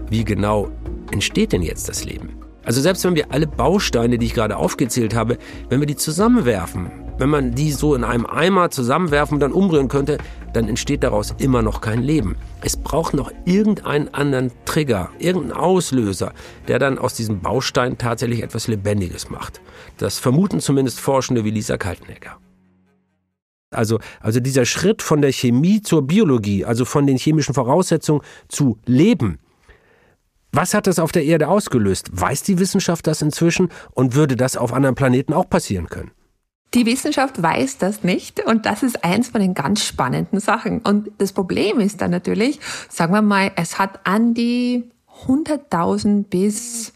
[0.09, 0.69] Wie genau
[1.11, 2.29] entsteht denn jetzt das Leben?
[2.63, 5.37] Also selbst wenn wir alle Bausteine, die ich gerade aufgezählt habe,
[5.69, 9.87] wenn wir die zusammenwerfen, wenn man die so in einem Eimer zusammenwerfen und dann umrühren
[9.87, 10.17] könnte,
[10.57, 12.35] dann entsteht daraus immer noch kein Leben.
[12.61, 16.33] Es braucht noch irgendeinen anderen Trigger, irgendeinen Auslöser,
[16.67, 19.61] der dann aus diesem Baustein tatsächlich etwas Lebendiges macht.
[19.97, 22.37] Das vermuten zumindest Forschende wie Lisa Kaltenegger.
[23.69, 28.79] Also, also dieser Schritt von der Chemie zur Biologie, also von den chemischen Voraussetzungen zu
[28.85, 29.37] Leben.
[30.51, 32.09] Was hat das auf der Erde ausgelöst?
[32.11, 36.11] Weiß die Wissenschaft das inzwischen und würde das auf anderen Planeten auch passieren können?
[36.73, 40.79] Die Wissenschaft weiß das nicht und das ist eins von den ganz spannenden Sachen.
[40.79, 42.59] Und das Problem ist dann natürlich,
[42.89, 44.89] sagen wir mal, es hat an die
[45.25, 46.93] 100.000 bis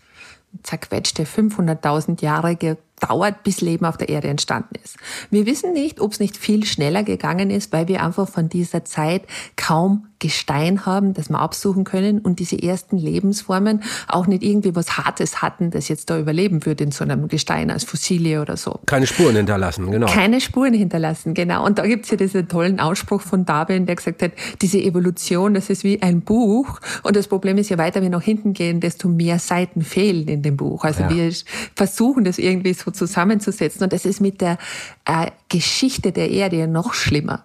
[0.63, 2.57] zerquetschte 500.000 Jahre
[2.99, 4.97] dauert, bis Leben auf der Erde entstanden ist.
[5.29, 8.85] Wir wissen nicht, ob es nicht viel schneller gegangen ist, weil wir einfach von dieser
[8.85, 9.23] Zeit
[9.55, 14.97] kaum Gestein haben, das wir absuchen können und diese ersten Lebensformen auch nicht irgendwie was
[14.97, 18.79] Hartes hatten, das jetzt da überleben würde in so einem Gestein als Fossilie oder so.
[18.85, 20.05] Keine Spuren hinterlassen, genau.
[20.05, 21.65] Keine Spuren hinterlassen, genau.
[21.65, 25.69] Und da gibt's ja diesen tollen Ausspruch von Darwin, der gesagt hat, diese Evolution, das
[25.71, 29.07] ist wie ein Buch und das Problem ist, je weiter wir nach hinten gehen, desto
[29.09, 30.83] mehr Seiten fehlen in dem Buch.
[30.83, 31.09] Also ja.
[31.09, 31.33] wir
[31.75, 34.59] versuchen das irgendwie so zusammenzusetzen und das ist mit der
[35.05, 37.43] äh, Geschichte der Erde noch schlimmer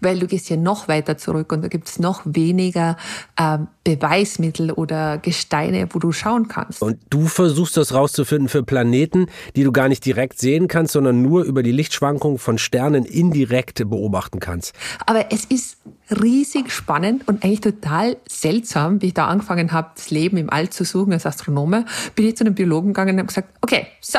[0.00, 2.96] weil du gehst ja noch weiter zurück und da gibt es noch weniger
[3.36, 6.82] äh, Beweismittel oder Gesteine, wo du schauen kannst.
[6.82, 9.26] Und du versuchst das rauszufinden für Planeten,
[9.56, 13.88] die du gar nicht direkt sehen kannst, sondern nur über die Lichtschwankung von Sternen indirekt
[13.88, 14.74] beobachten kannst.
[15.06, 15.78] Aber es ist
[16.10, 20.70] riesig spannend und eigentlich total seltsam, wie ich da angefangen habe, das Leben im All
[20.70, 24.18] zu suchen als Astronome, bin ich zu einem Biologen gegangen und habe gesagt, okay, so,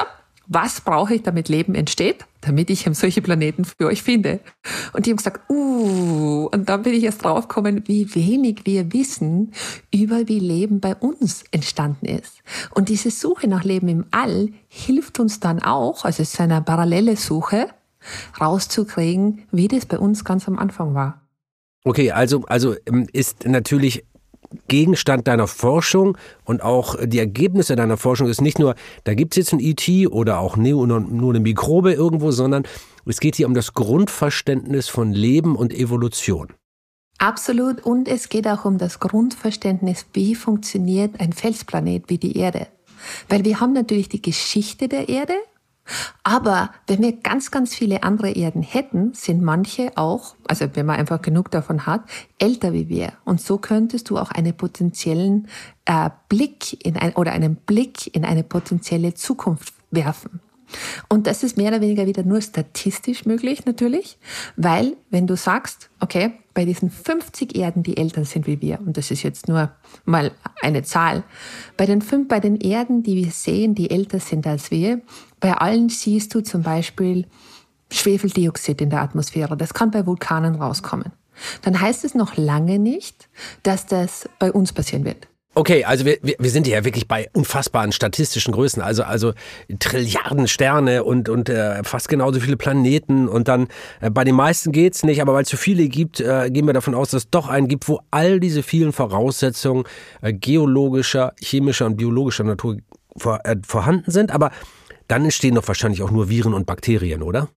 [0.53, 4.41] was brauche ich, damit Leben entsteht, damit ich solche Planeten für euch finde.
[4.91, 9.53] Und die haben gesagt, uh, und dann bin ich erst draufgekommen, wie wenig wir wissen
[9.93, 12.41] über wie Leben bei uns entstanden ist.
[12.71, 16.61] Und diese Suche nach Leben im All hilft uns dann auch, also es ist eine
[16.61, 17.69] parallele Suche,
[18.39, 21.21] rauszukriegen, wie das bei uns ganz am Anfang war.
[21.85, 24.05] Okay, also, also ähm, ist natürlich
[24.67, 29.37] Gegenstand deiner Forschung und auch die Ergebnisse deiner Forschung ist nicht nur, da gibt es
[29.37, 32.63] jetzt ein ET oder auch nur, eine Mikrobe irgendwo, sondern
[33.05, 36.49] es geht hier um das Grundverständnis von Leben und Evolution.
[37.17, 37.85] Absolut.
[37.85, 42.67] Und es geht auch um das Grundverständnis, wie funktioniert ein Felsplanet wie die Erde.
[43.29, 45.33] Weil wir haben natürlich die Geschichte der Erde,
[46.23, 50.97] aber wenn wir ganz, ganz viele andere Erden hätten, sind manche auch, also wenn man
[50.97, 52.03] einfach genug davon hat,
[52.37, 53.13] älter wie wir.
[53.25, 55.47] Und so könntest du auch einen potenziellen
[55.85, 60.39] äh, Blick in ein, oder einen Blick in eine potenzielle Zukunft werfen.
[61.09, 64.17] Und das ist mehr oder weniger wieder nur statistisch möglich natürlich,
[64.55, 68.97] weil wenn du sagst, okay, bei diesen 50 Erden, die älter sind wie wir, und
[68.97, 69.71] das ist jetzt nur
[70.05, 71.23] mal eine Zahl,
[71.77, 75.01] bei den fünf, bei den Erden, die wir sehen, die älter sind als wir,
[75.39, 77.25] bei allen siehst du zum Beispiel
[77.91, 79.57] Schwefeldioxid in der Atmosphäre.
[79.57, 81.11] Das kann bei Vulkanen rauskommen.
[81.61, 83.29] Dann heißt es noch lange nicht,
[83.63, 85.27] dass das bei uns passieren wird.
[85.53, 89.33] Okay, also wir, wir, wir sind ja wirklich bei unfassbaren statistischen Größen, also also
[89.79, 93.27] Trilliarden Sterne und und äh, fast genauso viele Planeten.
[93.27, 93.67] Und dann
[93.99, 96.73] äh, bei den meisten geht's nicht, aber weil es so viele gibt, äh, gehen wir
[96.73, 99.83] davon aus, dass es doch einen gibt, wo all diese vielen Voraussetzungen
[100.21, 102.77] äh, geologischer, chemischer und biologischer Natur
[103.17, 104.51] vor, äh, vorhanden sind, aber
[105.09, 107.49] dann entstehen doch wahrscheinlich auch nur Viren und Bakterien, oder?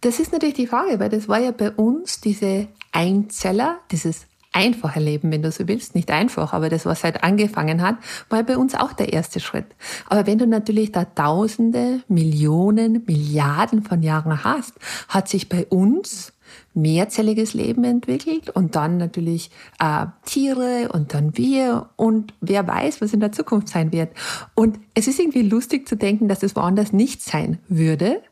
[0.00, 5.00] Das ist natürlich die Frage, weil das war ja bei uns diese Einzeller, dieses einfache
[5.00, 5.94] Leben, wenn du so willst.
[5.94, 7.96] Nicht einfach, aber das, was halt angefangen hat,
[8.28, 9.66] war bei uns auch der erste Schritt.
[10.08, 14.74] Aber wenn du natürlich da Tausende, Millionen, Milliarden von Jahren hast,
[15.08, 16.32] hat sich bei uns
[16.74, 23.12] mehrzelliges Leben entwickelt und dann natürlich äh, Tiere und dann wir und wer weiß, was
[23.12, 24.10] in der Zukunft sein wird.
[24.54, 28.22] Und es ist irgendwie lustig zu denken, dass es woanders nicht sein würde,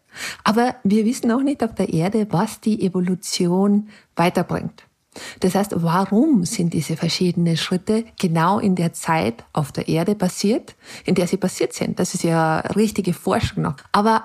[0.44, 4.85] aber wir wissen auch nicht auf der Erde, was die Evolution weiterbringt.
[5.40, 10.74] Das heißt, warum sind diese verschiedenen Schritte genau in der Zeit auf der Erde passiert,
[11.04, 11.98] in der sie passiert sind?
[11.98, 13.76] Das ist ja richtige Forschung noch.
[13.92, 14.24] Aber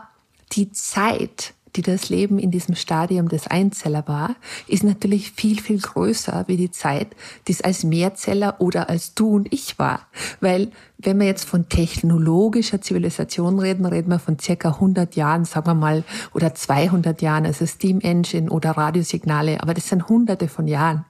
[0.53, 4.35] die Zeit, die das Leben in diesem Stadium des Einzeller war,
[4.67, 7.15] ist natürlich viel, viel größer wie die Zeit,
[7.47, 10.07] die es als Mehrzeller oder als du und ich war.
[10.39, 15.67] Weil wenn wir jetzt von technologischer Zivilisation reden, reden wir von circa 100 Jahren, sagen
[15.67, 16.03] wir mal,
[16.33, 21.05] oder 200 Jahren, also Steam Engine oder Radiosignale, aber das sind hunderte von Jahren.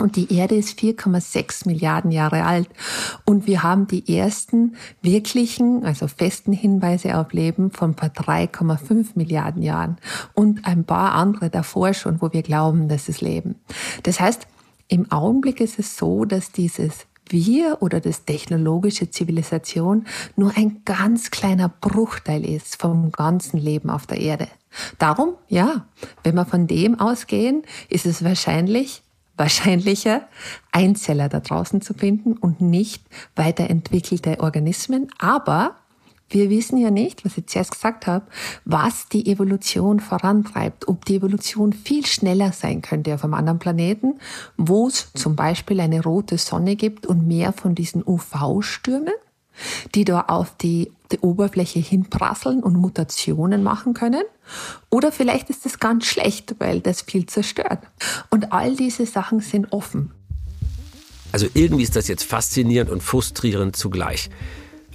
[0.00, 2.68] Und die Erde ist 4,6 Milliarden Jahre alt.
[3.24, 9.62] Und wir haben die ersten wirklichen, also festen Hinweise auf Leben von vor 3,5 Milliarden
[9.62, 9.98] Jahren.
[10.34, 13.56] Und ein paar andere davor schon, wo wir glauben, dass es Leben.
[14.02, 14.46] Das heißt,
[14.88, 21.30] im Augenblick ist es so, dass dieses wir oder das technologische Zivilisation nur ein ganz
[21.30, 24.48] kleiner Bruchteil ist vom ganzen Leben auf der Erde.
[24.98, 25.86] Darum, ja,
[26.22, 29.02] wenn wir von dem ausgehen, ist es wahrscheinlich
[29.40, 30.28] wahrscheinlicher,
[30.70, 33.02] Einzeller da draußen zu finden und nicht
[33.34, 35.08] weiterentwickelte Organismen.
[35.18, 35.76] Aber
[36.28, 38.26] wir wissen ja nicht, was ich zuerst gesagt habe,
[38.64, 40.86] was die Evolution vorantreibt.
[40.86, 44.20] Ob die Evolution viel schneller sein könnte auf einem anderen Planeten,
[44.56, 49.14] wo es zum Beispiel eine rote Sonne gibt und mehr von diesen UV-Stürmen
[49.94, 54.22] die da auf die, die Oberfläche hinprasseln und Mutationen machen können.
[54.90, 57.80] Oder vielleicht ist es ganz schlecht, weil das viel zerstört.
[58.30, 60.12] Und all diese Sachen sind offen.
[61.32, 64.30] Also irgendwie ist das jetzt faszinierend und frustrierend zugleich.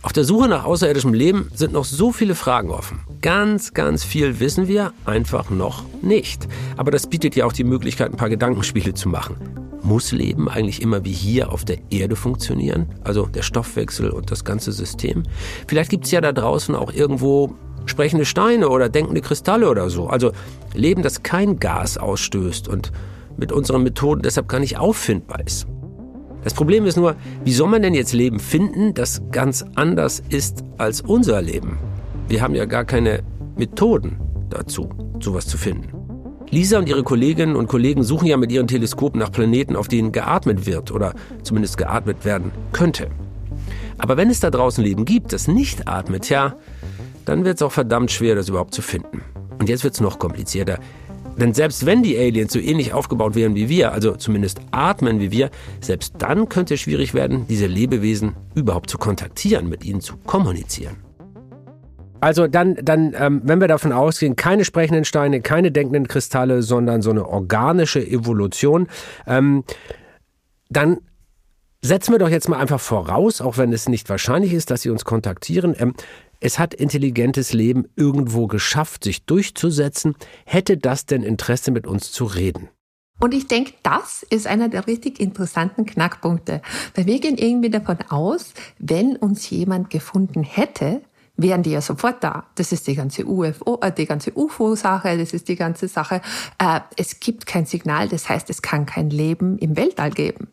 [0.06, 3.00] Auf der Suche nach außerirdischem Leben sind noch so viele Fragen offen.
[3.22, 6.48] Ganz, ganz viel wissen wir einfach noch nicht.
[6.78, 9.65] Aber das bietet ja auch die Möglichkeit, ein paar Gedankenspiele zu machen.
[9.86, 12.88] Muss Leben eigentlich immer wie hier auf der Erde funktionieren?
[13.04, 15.22] Also der Stoffwechsel und das ganze System?
[15.68, 17.54] Vielleicht gibt es ja da draußen auch irgendwo
[17.86, 20.08] sprechende Steine oder denkende Kristalle oder so.
[20.08, 20.32] Also
[20.74, 22.92] Leben, das kein Gas ausstößt und
[23.38, 25.68] mit unseren Methoden deshalb gar nicht auffindbar ist.
[26.44, 30.64] Das Problem ist nur, wie soll man denn jetzt Leben finden, das ganz anders ist
[30.80, 31.78] als unser Leben?
[32.28, 33.22] Wir haben ja gar keine
[33.56, 34.18] Methoden
[34.50, 35.95] dazu, sowas zu finden.
[36.52, 40.12] Lisa und ihre Kolleginnen und Kollegen suchen ja mit ihren Teleskopen nach Planeten, auf denen
[40.12, 43.10] geatmet wird oder zumindest geatmet werden könnte.
[43.98, 46.56] Aber wenn es da draußen Leben gibt, das nicht atmet, ja,
[47.26, 49.22] dann wird es auch verdammt schwer, das überhaupt zu finden.
[49.60, 50.80] Und jetzt wird es noch komplizierter.
[51.38, 55.32] Denn selbst wenn die Aliens so ähnlich aufgebaut wären wie wir, also zumindest atmen wie
[55.32, 55.50] wir,
[55.82, 61.05] selbst dann könnte es schwierig werden, diese Lebewesen überhaupt zu kontaktieren, mit ihnen zu kommunizieren.
[62.26, 67.04] Also dann, dann ähm, wenn wir davon ausgehen, keine sprechenden Steine, keine denkenden Kristalle, sondern
[67.04, 68.88] so eine organische Evolution,
[69.28, 69.64] ähm,
[70.68, 71.02] dann
[71.84, 74.90] setzen wir doch jetzt mal einfach voraus, auch wenn es nicht wahrscheinlich ist, dass sie
[74.90, 75.76] uns kontaktieren.
[75.78, 75.94] Ähm,
[76.40, 80.16] es hat intelligentes Leben irgendwo geschafft, sich durchzusetzen.
[80.46, 82.70] Hätte das denn Interesse, mit uns zu reden?
[83.20, 86.64] Und ich denke, das ist einer der richtig interessanten Knackpunkte.
[86.96, 91.04] Weil wir gehen irgendwie davon aus, wenn uns jemand gefunden hätte,
[91.38, 92.46] wären die ja sofort da.
[92.56, 96.22] Das ist die ganze UFO, äh, die ganze UFO-Sache, das ist die ganze Sache.
[96.58, 100.48] Äh, es gibt kein Signal, das heißt, es kann kein Leben im Weltall geben.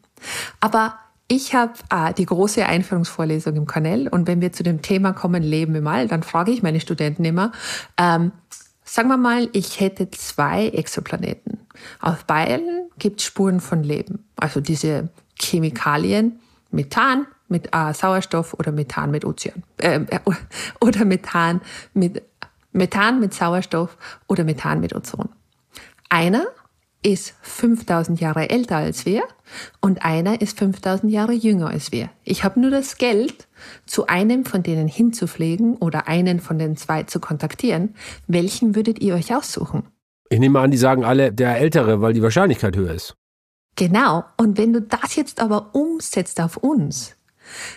[0.60, 5.12] Aber ich habe äh, die große Einführungsvorlesung im Cornell und wenn wir zu dem Thema
[5.12, 7.52] kommen, Leben im All, dann frage ich meine Studenten immer,
[7.96, 8.32] ähm,
[8.84, 11.60] sagen wir mal, ich hätte zwei Exoplaneten.
[12.00, 15.08] Auf beiden gibt es Spuren von Leben, also diese
[15.40, 16.40] Chemikalien,
[16.72, 19.62] Methan, mit äh, Sauerstoff oder Methan mit Ozean.
[19.76, 20.00] Äh,
[20.80, 21.60] oder Methan
[21.94, 22.22] mit,
[22.72, 23.96] Methan mit Sauerstoff
[24.26, 25.28] oder Methan mit Ozon.
[26.08, 26.46] Einer
[27.04, 29.22] ist 5000 Jahre älter als wir
[29.80, 32.10] und einer ist 5000 Jahre jünger als wir.
[32.24, 33.48] Ich habe nur das Geld,
[33.86, 37.94] zu einem von denen hinzupflegen oder einen von den zwei zu kontaktieren.
[38.26, 39.84] Welchen würdet ihr euch aussuchen?
[40.30, 43.16] Ich nehme an, die sagen alle der Ältere, weil die Wahrscheinlichkeit höher ist.
[43.76, 44.24] Genau.
[44.36, 47.14] Und wenn du das jetzt aber umsetzt auf uns,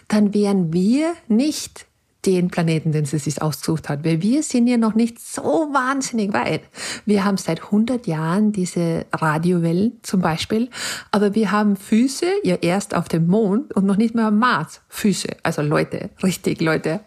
[0.07, 1.85] dann wären wir nicht
[2.25, 4.03] den Planeten, den sie sich ausgesucht hat.
[4.03, 6.61] Weil wir sind ja noch nicht so wahnsinnig weit.
[7.05, 10.69] Wir haben seit 100 Jahren diese Radiowellen zum Beispiel,
[11.11, 14.81] aber wir haben Füße ja erst auf dem Mond und noch nicht mehr am Mars.
[14.89, 17.01] Füße, also Leute, richtig Leute.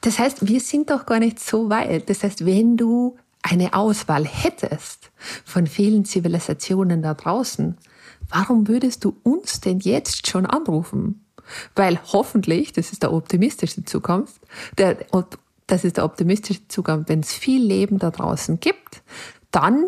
[0.00, 2.10] Das heißt, wir sind doch gar nicht so weit.
[2.10, 5.10] Das heißt, wenn du eine Auswahl hättest
[5.44, 7.76] von vielen Zivilisationen da draußen,
[8.30, 11.24] warum würdest du uns denn jetzt schon anrufen?
[11.74, 14.40] Weil hoffentlich, das ist der optimistische Zukunft,
[14.78, 14.98] der,
[15.66, 19.02] das ist der optimistische Zugang, wenn es viel Leben da draußen gibt,
[19.50, 19.86] dann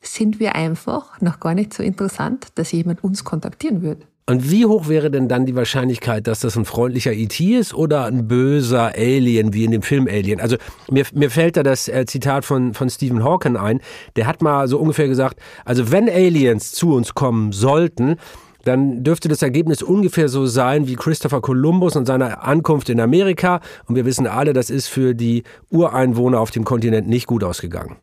[0.00, 4.06] sind wir einfach noch gar nicht so interessant, dass jemand uns kontaktieren wird.
[4.32, 8.06] Und wie hoch wäre denn dann die Wahrscheinlichkeit, dass das ein freundlicher ET ist oder
[8.06, 10.40] ein böser Alien, wie in dem Film Alien?
[10.40, 10.56] Also
[10.90, 13.82] mir, mir fällt da das äh, Zitat von, von Stephen Hawking ein.
[14.16, 18.16] Der hat mal so ungefähr gesagt, also wenn Aliens zu uns kommen sollten,
[18.64, 23.60] dann dürfte das Ergebnis ungefähr so sein wie Christopher Columbus und seine Ankunft in Amerika.
[23.86, 27.98] Und wir wissen alle, das ist für die Ureinwohner auf dem Kontinent nicht gut ausgegangen.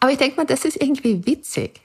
[0.00, 1.80] Aber ich denke mal, das ist irgendwie witzig.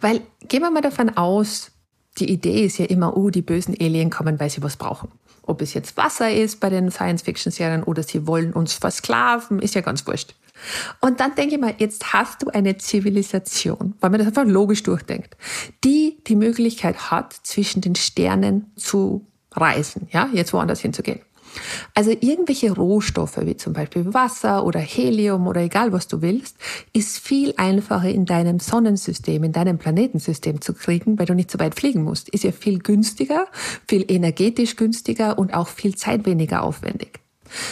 [0.00, 1.73] Weil gehen wir mal davon aus,
[2.18, 5.10] die Idee ist ja immer, oh, die bösen Alien kommen, weil sie was brauchen.
[5.42, 9.80] Ob es jetzt Wasser ist bei den Science-Fiction-Serien oder sie wollen uns versklaven, ist ja
[9.80, 10.34] ganz wurscht.
[11.00, 14.82] Und dann denke ich mal, jetzt hast du eine Zivilisation, weil man das einfach logisch
[14.84, 15.36] durchdenkt,
[15.82, 21.20] die die Möglichkeit hat, zwischen den Sternen zu reisen, ja, jetzt woanders hinzugehen.
[21.94, 26.56] Also irgendwelche Rohstoffe wie zum Beispiel Wasser oder Helium oder egal was du willst,
[26.92, 31.58] ist viel einfacher in deinem Sonnensystem, in deinem Planetensystem zu kriegen, weil du nicht so
[31.58, 32.28] weit fliegen musst.
[32.28, 33.46] Ist ja viel günstiger,
[33.88, 37.20] viel energetisch günstiger und auch viel Zeit weniger aufwendig.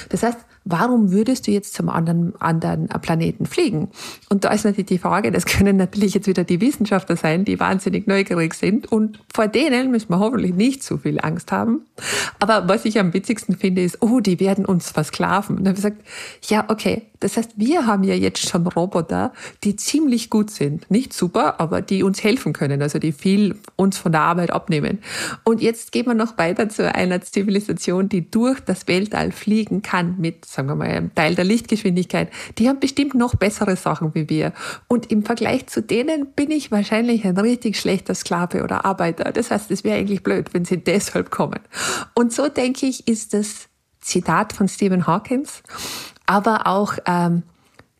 [0.09, 3.89] Das heißt, warum würdest du jetzt zum anderen, anderen Planeten fliegen?
[4.29, 7.61] Und da ist natürlich die Frage, das können natürlich jetzt wieder die Wissenschaftler sein, die
[7.61, 11.83] wahnsinnig neugierig sind und vor denen müssen wir hoffentlich nicht so viel Angst haben.
[12.39, 15.59] Aber was ich am witzigsten finde, ist, oh, die werden uns versklaven.
[15.59, 19.33] Und dann habe ich gesagt, ja, okay, das heißt, wir haben ja jetzt schon Roboter,
[19.63, 20.91] die ziemlich gut sind.
[20.91, 24.99] Nicht super, aber die uns helfen können, also die viel uns von der Arbeit abnehmen.
[25.45, 30.17] Und jetzt gehen wir noch weiter zu einer Zivilisation, die durch das Weltall fliegen kann
[30.19, 32.31] mit, sagen wir mal, Teil der Lichtgeschwindigkeit.
[32.59, 34.53] Die haben bestimmt noch bessere Sachen wie wir.
[34.89, 39.33] Und im Vergleich zu denen bin ich wahrscheinlich ein richtig schlechter Sklave oder Arbeiter.
[39.33, 41.61] Das heißt, es wäre eigentlich blöd, wenn sie deshalb kommen.
[42.15, 43.69] Und so denke ich, ist das
[44.01, 45.63] Zitat von Stephen Hawkins
[46.27, 47.43] aber auch ähm,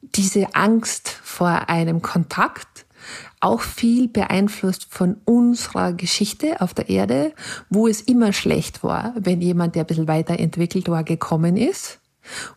[0.01, 2.87] diese Angst vor einem Kontakt,
[3.41, 7.33] auch viel beeinflusst von unserer Geschichte auf der Erde,
[7.69, 11.99] wo es immer schlecht war, wenn jemand, der ein bisschen weiterentwickelt war, gekommen ist,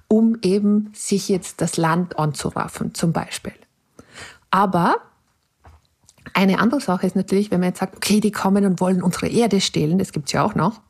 [0.08, 3.54] um eben sich jetzt das Land anzuraffen, zum Beispiel.
[4.52, 4.98] Aber
[6.34, 9.28] eine andere Sache ist natürlich, wenn man jetzt sagt, okay, die kommen und wollen unsere
[9.28, 10.82] Erde stehlen, das gibt's ja auch noch.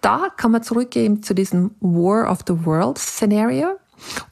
[0.00, 3.76] Da kann man zurückgehen zu diesem War of the Worlds Szenario.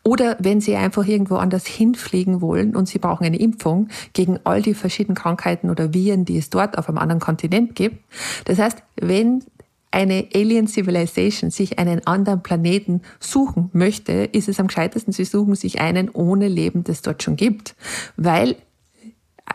[0.03, 4.61] Oder wenn Sie einfach irgendwo anders hinfliegen wollen und Sie brauchen eine Impfung gegen all
[4.61, 8.05] die verschiedenen Krankheiten oder Viren, die es dort auf einem anderen Kontinent gibt.
[8.45, 9.45] Das heißt, wenn
[9.93, 15.55] eine Alien Civilization sich einen anderen Planeten suchen möchte, ist es am gescheitesten, sie suchen
[15.55, 17.76] sich einen ohne Leben, das dort schon gibt.
[18.16, 18.57] Weil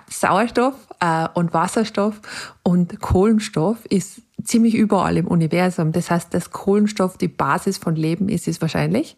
[0.10, 2.22] Sauerstoff äh, und Wasserstoff
[2.64, 5.92] und Kohlenstoff ist ziemlich überall im Universum.
[5.92, 9.18] Das heißt, dass Kohlenstoff die Basis von Leben ist, ist wahrscheinlich.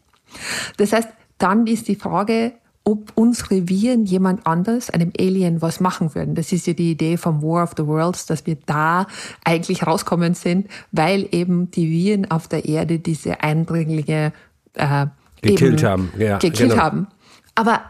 [0.77, 2.53] Das heißt, dann ist die Frage,
[2.89, 6.33] ob unsere Viren jemand anders, einem Alien, was machen würden.
[6.33, 9.05] Das ist ja die Idee vom War of the Worlds, dass wir da
[9.45, 14.33] eigentlich rauskommen sind, weil eben die Viren auf der Erde diese Eindringlinge
[14.73, 15.05] äh,
[15.43, 16.11] gekillt haben.
[16.17, 16.81] Ja, gekillt genau.
[16.81, 17.07] haben.
[17.53, 17.81] Aber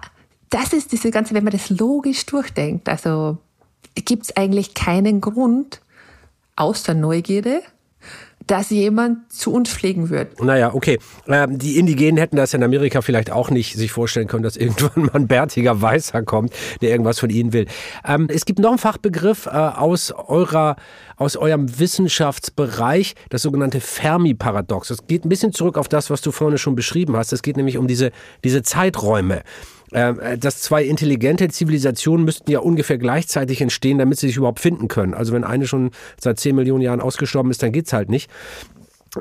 [0.49, 3.37] das ist diese ganze, wenn man das logisch durchdenkt, also
[3.95, 5.79] gibt es eigentlich keinen Grund,
[6.57, 7.61] außer Neugierde,
[8.49, 10.41] dass jemand zu uns fliegen wird.
[10.43, 10.97] Naja, okay.
[11.27, 15.03] Ähm, die Indigenen hätten das in Amerika vielleicht auch nicht sich vorstellen können, dass irgendwann
[15.03, 17.67] mal ein bärtiger Weißer kommt, der irgendwas von ihnen will.
[18.03, 20.75] Ähm, es gibt noch einen Fachbegriff äh, aus eurer
[21.19, 24.87] aus eurem Wissenschaftsbereich, das sogenannte Fermi-Paradox.
[24.87, 27.33] Das geht ein bisschen zurück auf das, was du vorne schon beschrieben hast.
[27.33, 28.11] Es geht nämlich um diese,
[28.45, 29.43] diese Zeiträume.
[29.91, 34.59] Ähm, äh, dass zwei intelligente Zivilisationen müssten ja ungefähr gleichzeitig entstehen, damit sie sich überhaupt
[34.59, 35.13] finden können.
[35.13, 38.29] Also wenn eine schon seit 10 Millionen Jahren ausgestorben ist, dann geht's halt nicht.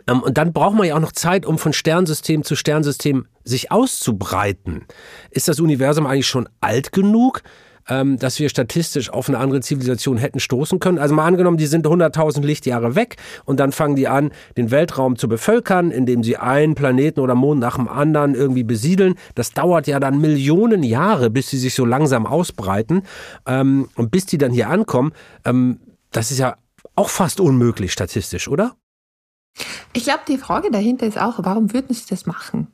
[0.07, 3.73] Ähm, und dann braucht man ja auch noch Zeit, um von Sternsystem zu Sternsystem sich
[3.73, 4.85] auszubreiten.
[5.31, 7.43] Ist das Universum eigentlich schon alt genug?
[7.89, 10.99] Ähm, dass wir statistisch auf eine andere Zivilisation hätten stoßen können.
[10.99, 15.17] Also mal angenommen, die sind 100.000 Lichtjahre weg und dann fangen die an, den Weltraum
[15.17, 19.15] zu bevölkern, indem sie einen Planeten oder Mond nach dem anderen irgendwie besiedeln.
[19.35, 23.03] Das dauert ja dann Millionen Jahre, bis sie sich so langsam ausbreiten.
[23.47, 25.13] Ähm, und bis die dann hier ankommen,
[25.45, 25.81] ähm,
[26.11, 26.57] das ist ja
[26.95, 28.75] auch fast unmöglich statistisch, oder?
[29.93, 32.69] Ich glaube, die Frage dahinter ist auch, warum würden sie das machen?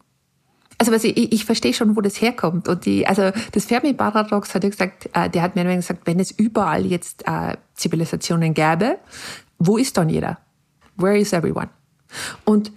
[0.78, 2.68] Also was ich, ich verstehe schon, wo das herkommt.
[2.68, 6.30] Und die, also das Fermi-Paradox hat ja gesagt, äh, der hat mir gesagt, wenn es
[6.30, 8.98] überall jetzt äh, Zivilisationen gäbe,
[9.58, 10.38] wo ist dann jeder?
[10.96, 11.68] Where is everyone?
[12.44, 12.72] Und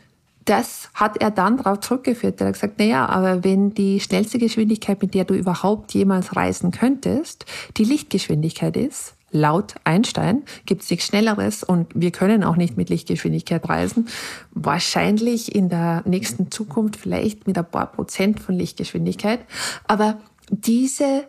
[0.46, 2.40] das hat er dann darauf zurückgeführt.
[2.40, 6.72] Er hat gesagt, naja, aber wenn die schnellste Geschwindigkeit, mit der du überhaupt jemals reisen
[6.72, 7.46] könntest,
[7.76, 12.90] die Lichtgeschwindigkeit ist, laut Einstein gibt es nichts Schnelleres und wir können auch nicht mit
[12.90, 14.08] Lichtgeschwindigkeit reisen.
[14.52, 19.40] Wahrscheinlich in der nächsten Zukunft vielleicht mit ein paar Prozent von Lichtgeschwindigkeit.
[19.86, 20.20] Aber
[20.50, 21.28] diese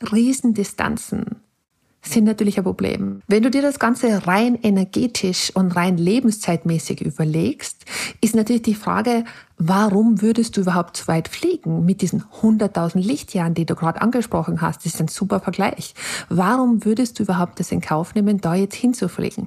[0.00, 1.42] Riesendistanzen
[2.02, 3.22] sind natürlich ein Problem.
[3.28, 7.84] Wenn du dir das Ganze rein energetisch und rein lebenszeitmäßig überlegst,
[8.20, 9.24] ist natürlich die Frage,
[9.56, 14.60] warum würdest du überhaupt so weit fliegen mit diesen 100.000 Lichtjahren, die du gerade angesprochen
[14.60, 14.84] hast?
[14.84, 15.94] Das ist ein super Vergleich.
[16.28, 19.46] Warum würdest du überhaupt das in Kauf nehmen, da jetzt hinzufliegen?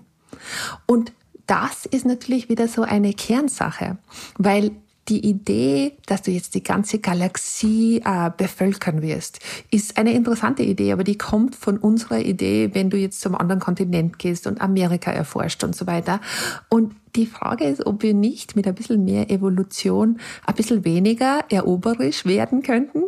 [0.86, 1.12] Und
[1.47, 3.97] das ist natürlich wieder so eine Kernsache,
[4.38, 4.72] weil
[5.08, 9.39] die Idee, dass du jetzt die ganze Galaxie äh, bevölkern wirst,
[9.70, 13.60] ist eine interessante Idee, aber die kommt von unserer Idee, wenn du jetzt zum anderen
[13.60, 16.22] Kontinent gehst und Amerika erforscht und so weiter.
[16.70, 21.45] Und die Frage ist, ob wir nicht mit ein bisschen mehr Evolution ein bisschen weniger
[21.49, 23.03] eroberisch werden könnten.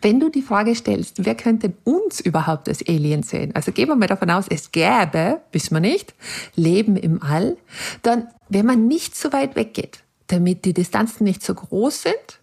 [0.00, 3.50] Wenn du die Frage stellst, wer könnte uns überhaupt als Alien sehen?
[3.56, 6.14] Also gehen wir mal davon aus, es gäbe, wissen wir nicht,
[6.54, 7.56] Leben im All,
[8.02, 12.40] dann, wenn man nicht so weit weggeht, damit die Distanzen nicht so groß sind.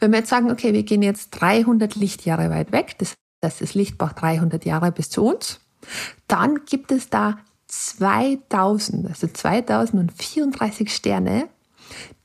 [0.00, 3.14] Wenn wir jetzt sagen, okay, wir gehen jetzt 300 Lichtjahre weit weg, das
[3.44, 5.60] heißt, das Licht braucht 300 Jahre bis zu uns,
[6.26, 11.48] dann gibt es da 2000, also 2034 Sterne,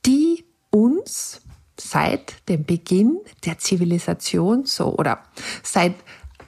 [0.06, 1.42] die uns
[1.78, 5.20] seit dem Beginn der Zivilisation so oder
[5.62, 5.94] seit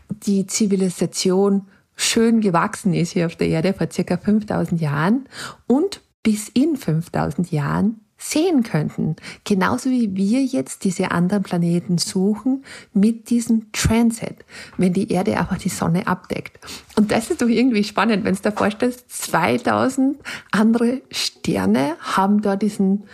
[0.08, 5.28] die Zivilisation schön gewachsen ist hier auf der Erde vor circa 5000 Jahren
[5.66, 8.00] und bis in 5000 Jahren
[8.30, 9.16] sehen könnten.
[9.44, 14.44] Genauso wie wir jetzt diese anderen Planeten suchen mit diesem Transit,
[14.76, 16.58] wenn die Erde einfach die Sonne abdeckt.
[16.96, 20.18] Und das ist doch irgendwie spannend, wenn du dir vorstellst, 2000
[20.50, 23.04] andere Sterne haben da diesen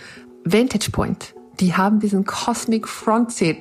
[0.45, 1.35] Vantage Point.
[1.61, 3.59] Die haben diesen Cosmic Front Seat.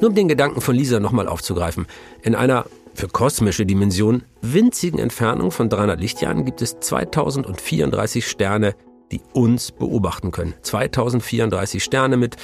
[0.00, 1.86] Nur um den Gedanken von Lisa nochmal aufzugreifen.
[2.22, 8.74] In einer für kosmische Dimensionen winzigen Entfernung von 300 Lichtjahren gibt es 2034 Sterne,
[9.10, 10.54] die uns beobachten können.
[10.62, 12.36] 2034 Sterne mit,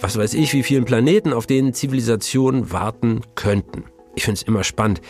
[0.00, 3.84] was weiß ich, wie vielen Planeten, auf denen Zivilisationen warten könnten.
[4.14, 5.00] Ich finde es immer spannend,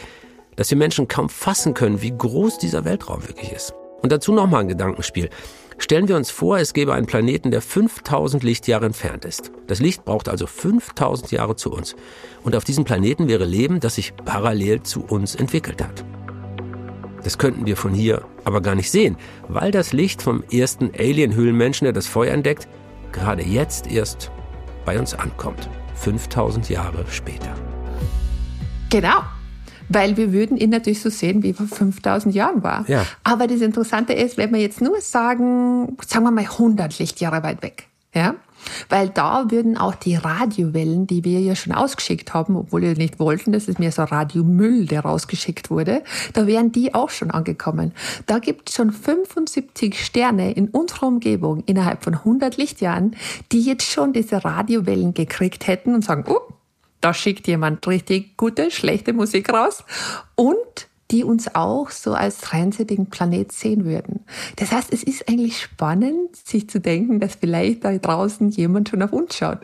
[0.56, 3.74] dass wir Menschen kaum fassen können, wie groß dieser Weltraum wirklich ist.
[4.02, 5.30] Und dazu nochmal ein Gedankenspiel.
[5.78, 9.50] Stellen wir uns vor, es gäbe einen Planeten, der 5000 Lichtjahre entfernt ist.
[9.66, 11.96] Das Licht braucht also 5000 Jahre zu uns.
[12.42, 16.04] Und auf diesem Planeten wäre Leben, das sich parallel zu uns entwickelt hat.
[17.22, 19.16] Das könnten wir von hier aber gar nicht sehen,
[19.48, 22.68] weil das Licht vom ersten Alien-Höhlenmenschen, der das Feuer entdeckt,
[23.12, 24.30] gerade jetzt erst
[24.84, 25.68] bei uns ankommt.
[25.94, 27.54] 5000 Jahre später.
[28.90, 29.22] Genau
[29.88, 32.88] weil wir würden ihn natürlich so sehen, wie er vor 5000 Jahren war.
[32.88, 33.04] Ja.
[33.22, 37.62] Aber das Interessante ist, wenn wir jetzt nur sagen, sagen wir mal 100 Lichtjahre weit
[37.62, 38.36] weg, ja,
[38.88, 43.18] weil da würden auch die Radiowellen, die wir ja schon ausgeschickt haben, obwohl wir nicht
[43.18, 47.92] wollten, das ist mehr so Radiomüll, der rausgeschickt wurde, da wären die auch schon angekommen.
[48.26, 53.16] Da gibt es schon 75 Sterne in unserer Umgebung innerhalb von 100 Lichtjahren,
[53.52, 56.40] die jetzt schon diese Radiowellen gekriegt hätten und sagen, oh,
[57.04, 59.84] da schickt jemand richtig gute, schlechte Musik raus
[60.36, 64.24] und die uns auch so als transitigen Planet sehen würden.
[64.56, 69.02] Das heißt, es ist eigentlich spannend, sich zu denken, dass vielleicht da draußen jemand schon
[69.02, 69.58] auf uns schaut.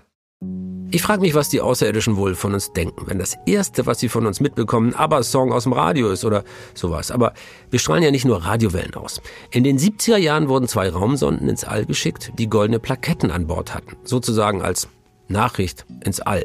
[0.91, 4.11] Ich frage mich, was die Außerirdischen wohl von uns denken, wenn das Erste, was sie
[4.11, 7.11] von uns mitbekommen, aber Song aus dem Radio ist oder sowas.
[7.11, 7.32] Aber
[7.70, 9.22] wir strahlen ja nicht nur Radiowellen aus.
[9.51, 13.74] In den 70er Jahren wurden zwei Raumsonden ins All geschickt, die goldene Plaketten an Bord
[13.74, 13.97] hatten.
[14.05, 14.88] Sozusagen als
[15.28, 16.45] Nachricht ins All.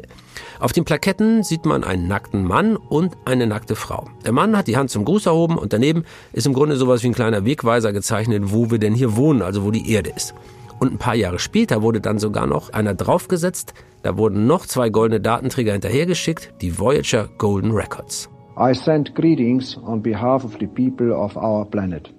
[0.58, 4.08] Auf den Plaketten sieht man einen nackten Mann und eine nackte Frau.
[4.24, 7.08] Der Mann hat die Hand zum Gruß erhoben und daneben ist im Grunde sowas wie
[7.08, 10.34] ein kleiner Wegweiser gezeichnet, wo wir denn hier wohnen, also wo die Erde ist.
[10.78, 13.74] Und ein paar Jahre später wurde dann sogar noch einer draufgesetzt.
[14.02, 18.28] Da wurden noch zwei goldene Datenträger hinterhergeschickt, die Voyager Golden Records.
[18.58, 22.12] I send greetings on behalf of the people of our planet.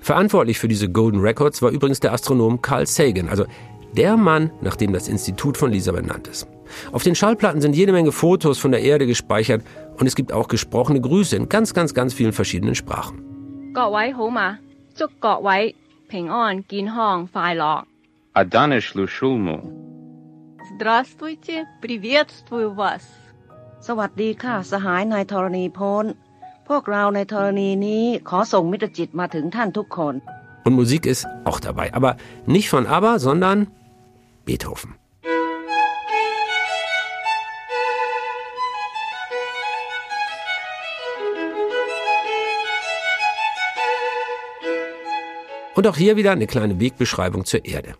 [0.00, 3.44] Verantwortlich für diese Golden Records war übrigens der Astronom Carl Sagan, also
[3.96, 6.46] der Mann, nach dem das Institut von Lisa benannt ist.
[6.91, 9.61] Auf den Schallplatten sind jede Menge Fotos von der Erde gespeichert
[9.97, 13.15] und es gibt auch gesprochene Grüße in ganz, ganz, ganz vielen verschiedenen Sprachen.
[18.33, 19.57] Adanish Lushulmu.
[20.73, 23.03] Здравствуйте, приветствую вас.
[23.87, 26.05] สวัสดีค่ะสหายนายธรณีพล
[26.67, 30.13] พวกเราในธรณีนี้ขอส่งมิตรจิตมาถึงท่านทุกคน
[30.65, 32.11] Und Musik ist auch dabei, aber
[32.55, 33.57] nicht von ABBA, sondern
[34.47, 34.91] Beethoven.
[45.76, 47.96] Und auch hier wieder eine kleine Wegbeschreibung zur Erde.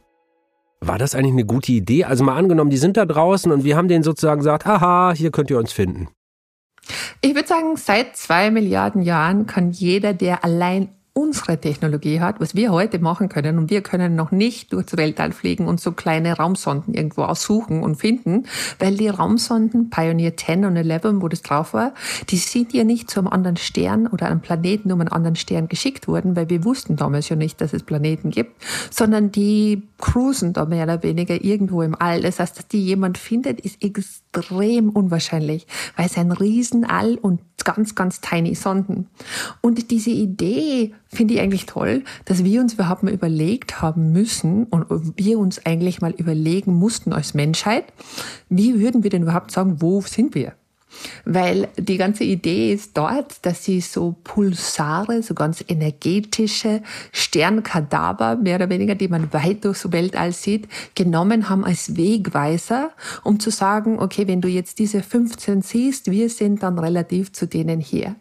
[0.81, 2.05] War das eigentlich eine gute Idee?
[2.05, 5.31] Also mal angenommen, die sind da draußen und wir haben denen sozusagen gesagt, haha, hier
[5.31, 6.09] könnt ihr uns finden.
[7.20, 12.55] Ich würde sagen, seit zwei Milliarden Jahren kann jeder, der allein unsere Technologie hat, was
[12.55, 16.37] wir heute machen können, und wir können noch nicht durchs Weltall fliegen und so kleine
[16.37, 18.45] Raumsonden irgendwo aussuchen und finden,
[18.79, 21.95] weil die Raumsonden Pioneer 10 und 11, wo das drauf war,
[22.29, 25.69] die sind ja nicht zu einem anderen Stern oder einem Planeten um einen anderen Stern
[25.69, 30.53] geschickt worden, weil wir wussten damals ja nicht, dass es Planeten gibt, sondern die cruisen
[30.53, 32.21] da mehr oder weniger irgendwo im All.
[32.21, 37.95] Das heißt, dass die jemand findet, ist extrem unwahrscheinlich, weil es ein Riesenall und ganz,
[37.95, 39.09] ganz tiny Sonden.
[39.61, 44.64] Und diese Idee finde ich eigentlich toll, dass wir uns überhaupt mal überlegt haben müssen
[44.64, 44.87] und
[45.17, 47.85] wir uns eigentlich mal überlegen mussten als Menschheit,
[48.49, 50.53] wie würden wir denn überhaupt sagen, wo sind wir?
[51.25, 58.57] Weil die ganze Idee ist dort, dass sie so Pulsare, so ganz energetische Sternkadaver, mehr
[58.57, 62.91] oder weniger, die man weit durchs Weltall sieht, genommen haben als Wegweiser,
[63.25, 67.47] um zu sagen, okay, wenn du jetzt diese 15 siehst, wir sind dann relativ zu
[67.47, 68.14] denen hier.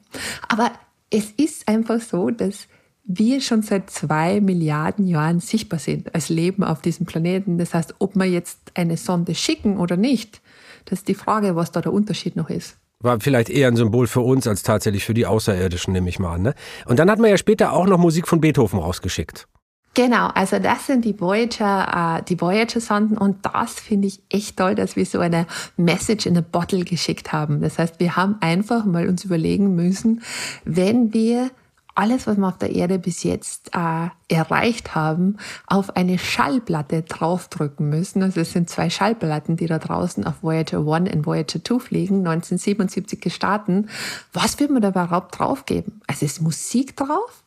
[0.47, 0.71] Aber
[1.09, 2.67] es ist einfach so, dass
[3.05, 7.57] wir schon seit zwei Milliarden Jahren sichtbar sind als Leben auf diesem Planeten.
[7.57, 10.41] Das heißt, ob wir jetzt eine Sonde schicken oder nicht,
[10.85, 12.77] das ist die Frage, was da der Unterschied noch ist.
[12.99, 16.35] War vielleicht eher ein Symbol für uns als tatsächlich für die Außerirdischen, nehme ich mal
[16.35, 16.41] an.
[16.41, 16.55] Ne?
[16.85, 19.47] Und dann hat man ja später auch noch Musik von Beethoven rausgeschickt.
[19.93, 24.75] Genau, also das sind die Voyager, äh, die Voyager-Sonden und das finde ich echt toll,
[24.75, 25.47] dass wir so eine
[25.77, 27.61] Message in a Bottle geschickt haben.
[27.61, 30.21] Das heißt, wir haben einfach mal uns überlegen müssen,
[30.65, 31.49] wenn wir
[31.95, 37.89] alles, was wir auf der Erde bis jetzt äh, erreicht haben, auf eine Schallplatte draufdrücken
[37.89, 38.21] müssen.
[38.21, 42.17] Also es sind zwei Schallplatten, die da draußen auf Voyager 1 und Voyager 2 fliegen,
[42.27, 43.87] 1977 gestartet.
[44.33, 46.01] Was wird man da überhaupt draufgeben?
[46.07, 47.43] Also es ist Musik drauf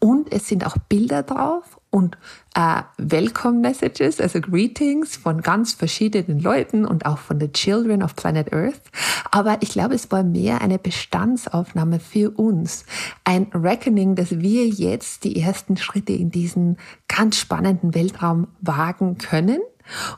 [0.00, 2.18] und es sind auch Bilder drauf und
[2.54, 8.14] äh, Welcome Messages, also Greetings von ganz verschiedenen Leuten und auch von the Children of
[8.14, 8.82] Planet Earth.
[9.30, 12.84] Aber ich glaube, es war mehr eine Bestandsaufnahme für uns.
[13.24, 16.76] Ein Reckoning, dass wir jetzt die ersten Schritte in diesen
[17.08, 19.60] ganz spannenden Weltraum wagen können.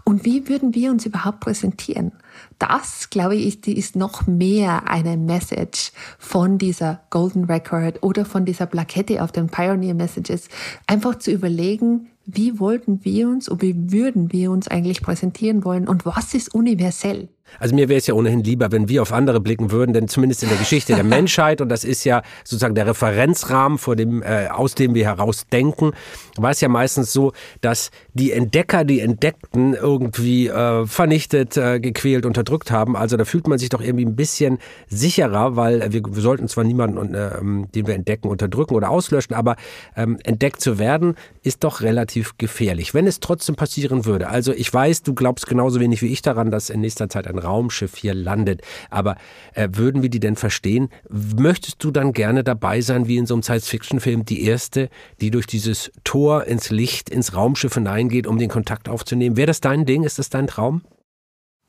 [0.05, 2.13] Und wie würden wir uns überhaupt präsentieren?
[2.59, 8.67] Das, glaube ich, ist, noch mehr eine Message von dieser Golden Record oder von dieser
[8.67, 10.49] Plakette auf den Pioneer Messages.
[10.87, 15.89] Einfach zu überlegen, wie wollten wir uns und wie würden wir uns eigentlich präsentieren wollen
[15.89, 17.29] und was ist universell?
[17.59, 20.43] Also mir wäre es ja ohnehin lieber, wenn wir auf andere blicken würden, denn zumindest
[20.43, 24.49] in der Geschichte der Menschheit, und das ist ja sozusagen der Referenzrahmen, vor dem, äh,
[24.49, 25.93] aus dem wir heraus denken,
[26.37, 32.27] war es ja meistens so, dass die Entdecker die Entdeckten irgendwie äh, vernichtet, äh, gequält,
[32.27, 32.97] unterdrückt haben.
[32.97, 36.65] Also da fühlt man sich doch irgendwie ein bisschen sicherer, weil wir, wir sollten zwar
[36.65, 37.31] niemanden, äh,
[37.75, 39.57] den wir entdecken, unterdrücken oder auslöschen, aber
[39.97, 42.95] ähm, entdeckt zu werden, ist doch relativ gefährlich.
[42.95, 46.51] Wenn es trotzdem passieren würde, also ich weiß, du glaubst genauso wenig wie ich daran,
[46.51, 48.63] dass in nächster Zeit ein Raumschiff hier landet.
[48.91, 49.17] Aber
[49.55, 50.89] äh, würden wir die denn verstehen?
[51.09, 54.89] Möchtest du dann gerne dabei sein, wie in so einem Science-Fiction-Film, die erste,
[55.21, 59.37] die durch dieses Tor ins Licht, ins Raumschiff hineingeht, um den Kontakt aufzunehmen?
[59.37, 60.05] Wäre das dein Ding?
[60.05, 60.83] Ist das dein Traum?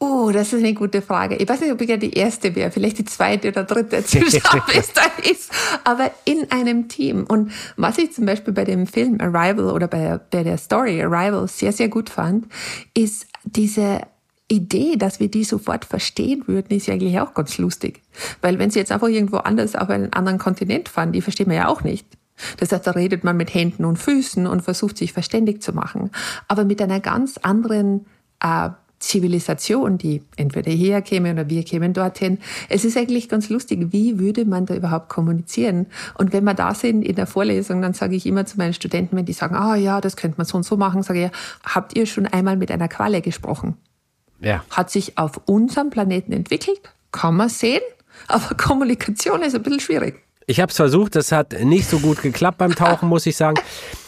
[0.01, 1.35] Oh, das ist eine gute Frage.
[1.35, 4.63] Ich weiß nicht, ob ich ja die erste wäre, vielleicht die zweite oder dritte Zuschauer
[4.93, 5.51] da ist,
[5.83, 7.25] aber in einem Team.
[7.27, 11.49] Und was ich zum Beispiel bei dem Film Arrival oder bei, bei der Story Arrival
[11.49, 12.47] sehr, sehr gut fand,
[12.93, 14.01] ist diese
[14.49, 18.01] Idee, dass wir die sofort verstehen würden, ist ja eigentlich auch ganz lustig.
[18.41, 21.55] Weil wenn sie jetzt einfach irgendwo anders auf einen anderen Kontinent fahren, die verstehen wir
[21.55, 22.05] ja auch nicht.
[22.57, 26.11] Das heißt, da redet man mit Händen und Füßen und versucht sich verständig zu machen.
[26.47, 28.05] Aber mit einer ganz anderen
[28.39, 28.69] äh,
[28.99, 32.37] Zivilisation, die entweder hierher käme oder wir kämen dorthin.
[32.67, 35.87] Es ist eigentlich ganz lustig, wie würde man da überhaupt kommunizieren?
[36.15, 39.15] Und wenn wir da sind in der Vorlesung, dann sage ich immer zu meinen Studenten,
[39.15, 41.31] wenn die sagen, ah oh, ja, das könnte man so und so machen, sage ich,
[41.63, 43.77] habt ihr schon einmal mit einer Qualle gesprochen?
[44.41, 44.63] Ja.
[44.69, 46.81] Hat sich auf unserem Planeten entwickelt,
[47.11, 47.81] kann man sehen,
[48.27, 50.23] aber Kommunikation ist ein bisschen schwierig.
[50.47, 53.59] Ich habe es versucht, das hat nicht so gut geklappt beim Tauchen, muss ich sagen.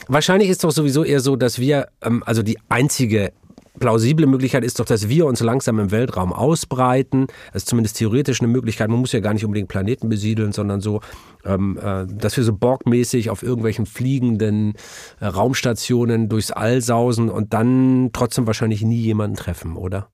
[0.07, 3.31] Wahrscheinlich ist doch sowieso eher so, dass wir, ähm, also die einzige
[3.79, 7.27] plausible Möglichkeit ist doch, dass wir uns langsam im Weltraum ausbreiten.
[7.53, 8.89] Das ist zumindest theoretisch eine Möglichkeit.
[8.89, 11.01] Man muss ja gar nicht unbedingt Planeten besiedeln, sondern so,
[11.45, 14.73] ähm, äh, dass wir so borgmäßig auf irgendwelchen fliegenden
[15.19, 20.09] äh, Raumstationen durchs All sausen und dann trotzdem wahrscheinlich nie jemanden treffen, oder?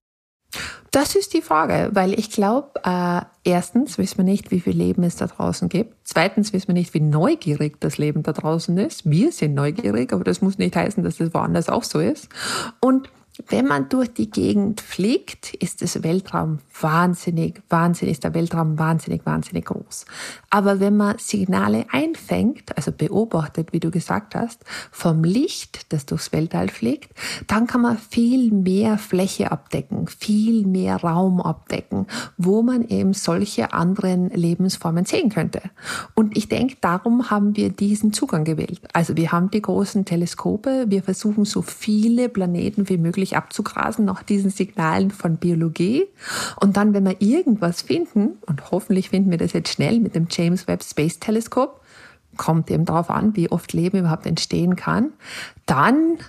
[0.91, 5.03] Das ist die Frage, weil ich glaube, äh, erstens wissen wir nicht, wie viel Leben
[5.03, 5.93] es da draußen gibt.
[6.03, 9.09] Zweitens wissen wir nicht, wie neugierig das Leben da draußen ist.
[9.09, 12.29] Wir sind neugierig, aber das muss nicht heißen, dass es woanders auch so ist.
[12.79, 13.09] Und
[13.47, 19.25] wenn man durch die Gegend fliegt, ist das Weltraum wahnsinnig, wahnsinnig, ist der Weltraum wahnsinnig,
[19.25, 20.05] wahnsinnig groß.
[20.49, 26.31] Aber wenn man Signale einfängt, also beobachtet, wie du gesagt hast, vom Licht, das durchs
[26.33, 27.11] Weltall fliegt,
[27.47, 32.07] dann kann man viel mehr Fläche abdecken, viel mehr Raum abdecken,
[32.37, 35.61] wo man eben solche anderen Lebensformen sehen könnte.
[36.15, 38.81] Und ich denke, darum haben wir diesen Zugang gewählt.
[38.93, 44.23] Also wir haben die großen Teleskope, wir versuchen so viele Planeten wie möglich abzugrasen nach
[44.23, 46.05] diesen Signalen von Biologie.
[46.59, 50.27] Und dann, wenn wir irgendwas finden, und hoffentlich finden wir das jetzt schnell mit dem
[50.29, 51.81] James Webb Space Telescope,
[52.37, 55.11] kommt eben darauf an, wie oft Leben überhaupt entstehen kann,
[55.65, 56.19] dann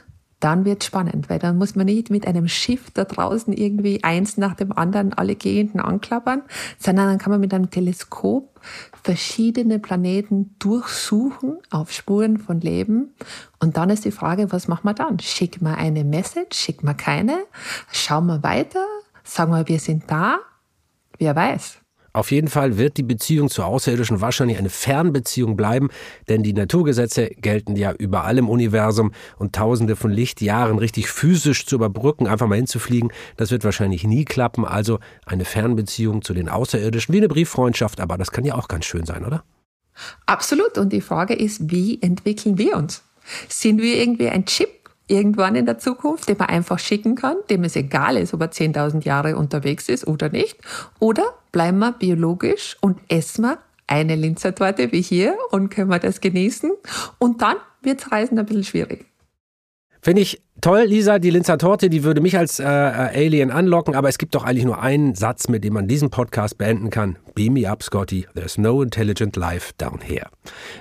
[0.41, 4.36] dann wird spannend, weil dann muss man nicht mit einem Schiff da draußen irgendwie eins
[4.36, 6.43] nach dem anderen alle Gegenden anklappern,
[6.78, 8.61] sondern dann kann man mit einem Teleskop
[9.03, 13.14] verschiedene Planeten durchsuchen auf Spuren von Leben.
[13.59, 15.18] Und dann ist die Frage, was machen wir dann?
[15.18, 16.57] Schicken wir eine Message?
[16.57, 17.39] Schicken wir keine?
[17.91, 18.84] Schauen wir weiter?
[19.24, 20.39] Sagen wir, wir sind da?
[21.18, 21.78] Wer weiß.
[22.18, 25.88] Auf jeden Fall wird die Beziehung zu Außerirdischen wahrscheinlich eine Fernbeziehung bleiben,
[26.28, 31.76] denn die Naturgesetze gelten ja überall im Universum und tausende von Lichtjahren richtig physisch zu
[31.76, 34.64] überbrücken, einfach mal hinzufliegen, das wird wahrscheinlich nie klappen.
[34.64, 38.86] Also eine Fernbeziehung zu den Außerirdischen, wie eine Brieffreundschaft, aber das kann ja auch ganz
[38.86, 39.44] schön sein, oder?
[40.26, 40.76] Absolut.
[40.76, 43.04] Und die Frage ist, wie entwickeln wir uns?
[43.48, 44.70] Sind wir irgendwie ein Chip,
[45.09, 48.52] irgendwann in der Zukunft, den man einfach schicken kann, dem es egal ist, ob er
[48.52, 50.59] 10.000 Jahre unterwegs ist oder nicht?
[51.00, 56.20] Oder bleiben wir biologisch und essen wir eine Linzertorte wie hier und können wir das
[56.20, 56.70] genießen?
[57.18, 59.06] Und dann wird Reisen ein bisschen schwierig.
[60.00, 63.94] Finde ich toll, Lisa, die Linzer Torte, die würde mich als äh, äh, Alien anlocken,
[63.94, 67.16] aber es gibt doch eigentlich nur einen Satz, mit dem man diesen Podcast beenden kann.
[67.34, 68.26] Beam me up, Scotty.
[68.34, 70.26] There's no intelligent life down here.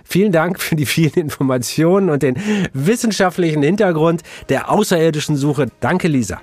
[0.03, 2.36] Vielen Dank für die vielen Informationen und den
[2.73, 5.67] wissenschaftlichen Hintergrund der außerirdischen Suche.
[5.80, 6.41] Danke, Lisa.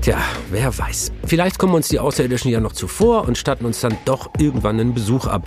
[0.00, 0.16] Tja,
[0.50, 1.12] wer weiß.
[1.26, 4.94] Vielleicht kommen uns die Außerirdischen ja noch zuvor und statten uns dann doch irgendwann einen
[4.94, 5.42] Besuch ab.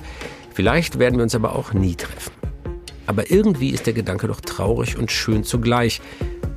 [0.54, 2.43] Vielleicht werden wir uns aber auch nie treffen.
[3.06, 6.02] Aber irgendwie ist der Gedanke doch traurig und schön zugleich,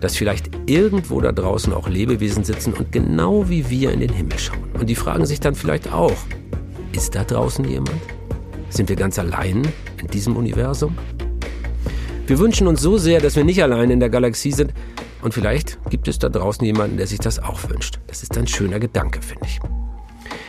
[0.00, 4.38] dass vielleicht irgendwo da draußen auch Lebewesen sitzen und genau wie wir in den Himmel
[4.38, 4.70] schauen.
[4.78, 6.16] Und die fragen sich dann vielleicht auch,
[6.92, 8.00] ist da draußen jemand?
[8.70, 9.66] Sind wir ganz allein
[10.00, 10.96] in diesem Universum?
[12.26, 14.72] Wir wünschen uns so sehr, dass wir nicht allein in der Galaxie sind.
[15.22, 17.98] Und vielleicht gibt es da draußen jemanden, der sich das auch wünscht.
[18.06, 19.60] Das ist ein schöner Gedanke, finde ich.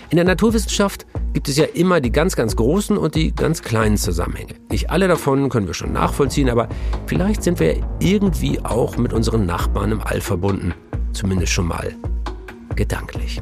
[0.09, 3.97] In der Naturwissenschaft gibt es ja immer die ganz, ganz großen und die ganz kleinen
[3.97, 4.53] Zusammenhänge.
[4.71, 6.69] Nicht alle davon können wir schon nachvollziehen, aber
[7.07, 10.73] vielleicht sind wir irgendwie auch mit unseren Nachbarn im All verbunden.
[11.11, 11.93] Zumindest schon mal
[12.75, 13.41] gedanklich.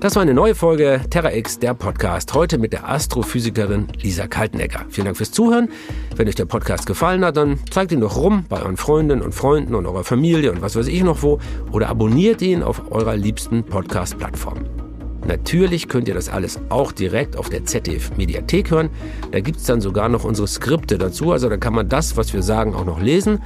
[0.00, 2.34] Das war eine neue Folge Terra X, der Podcast.
[2.34, 4.86] Heute mit der Astrophysikerin Lisa Kaltenecker.
[4.88, 5.68] Vielen Dank fürs Zuhören.
[6.16, 9.34] Wenn euch der Podcast gefallen hat, dann zeigt ihn doch rum bei euren Freundinnen und
[9.34, 11.38] Freunden und eurer Familie und was weiß ich noch wo.
[11.70, 14.79] Oder abonniert ihn auf eurer liebsten Podcast-Plattform.
[15.26, 18.90] Natürlich könnt ihr das alles auch direkt auf der ZDF Mediathek hören.
[19.32, 21.32] Da gibt es dann sogar noch unsere Skripte dazu.
[21.32, 23.40] Also da kann man das, was wir sagen, auch noch lesen.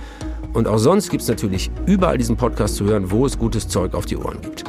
[0.52, 3.94] Und auch sonst gibt es natürlich überall diesen Podcast zu hören, wo es gutes Zeug
[3.94, 4.64] auf die Ohren gibt.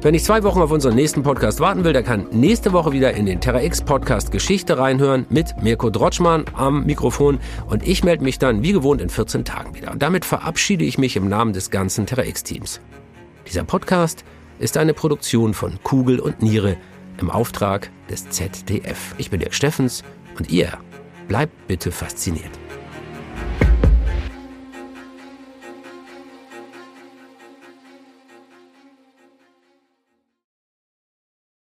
[0.00, 3.12] Wenn ich zwei Wochen auf unseren nächsten Podcast warten will, der kann nächste Woche wieder
[3.14, 8.24] in den Terra X Podcast Geschichte reinhören mit Mirko Drotschmann am Mikrofon und ich melde
[8.24, 9.92] mich dann wie gewohnt in 14 Tagen wieder.
[9.92, 12.80] Und damit verabschiede ich mich im Namen des ganzen Terra X Teams.
[13.46, 14.24] Dieser Podcast
[14.62, 16.76] ist eine Produktion von Kugel und Niere
[17.18, 19.12] im Auftrag des ZDF.
[19.18, 20.04] Ich bin Dirk Steffens
[20.38, 20.78] und ihr
[21.26, 22.50] bleibt bitte fasziniert.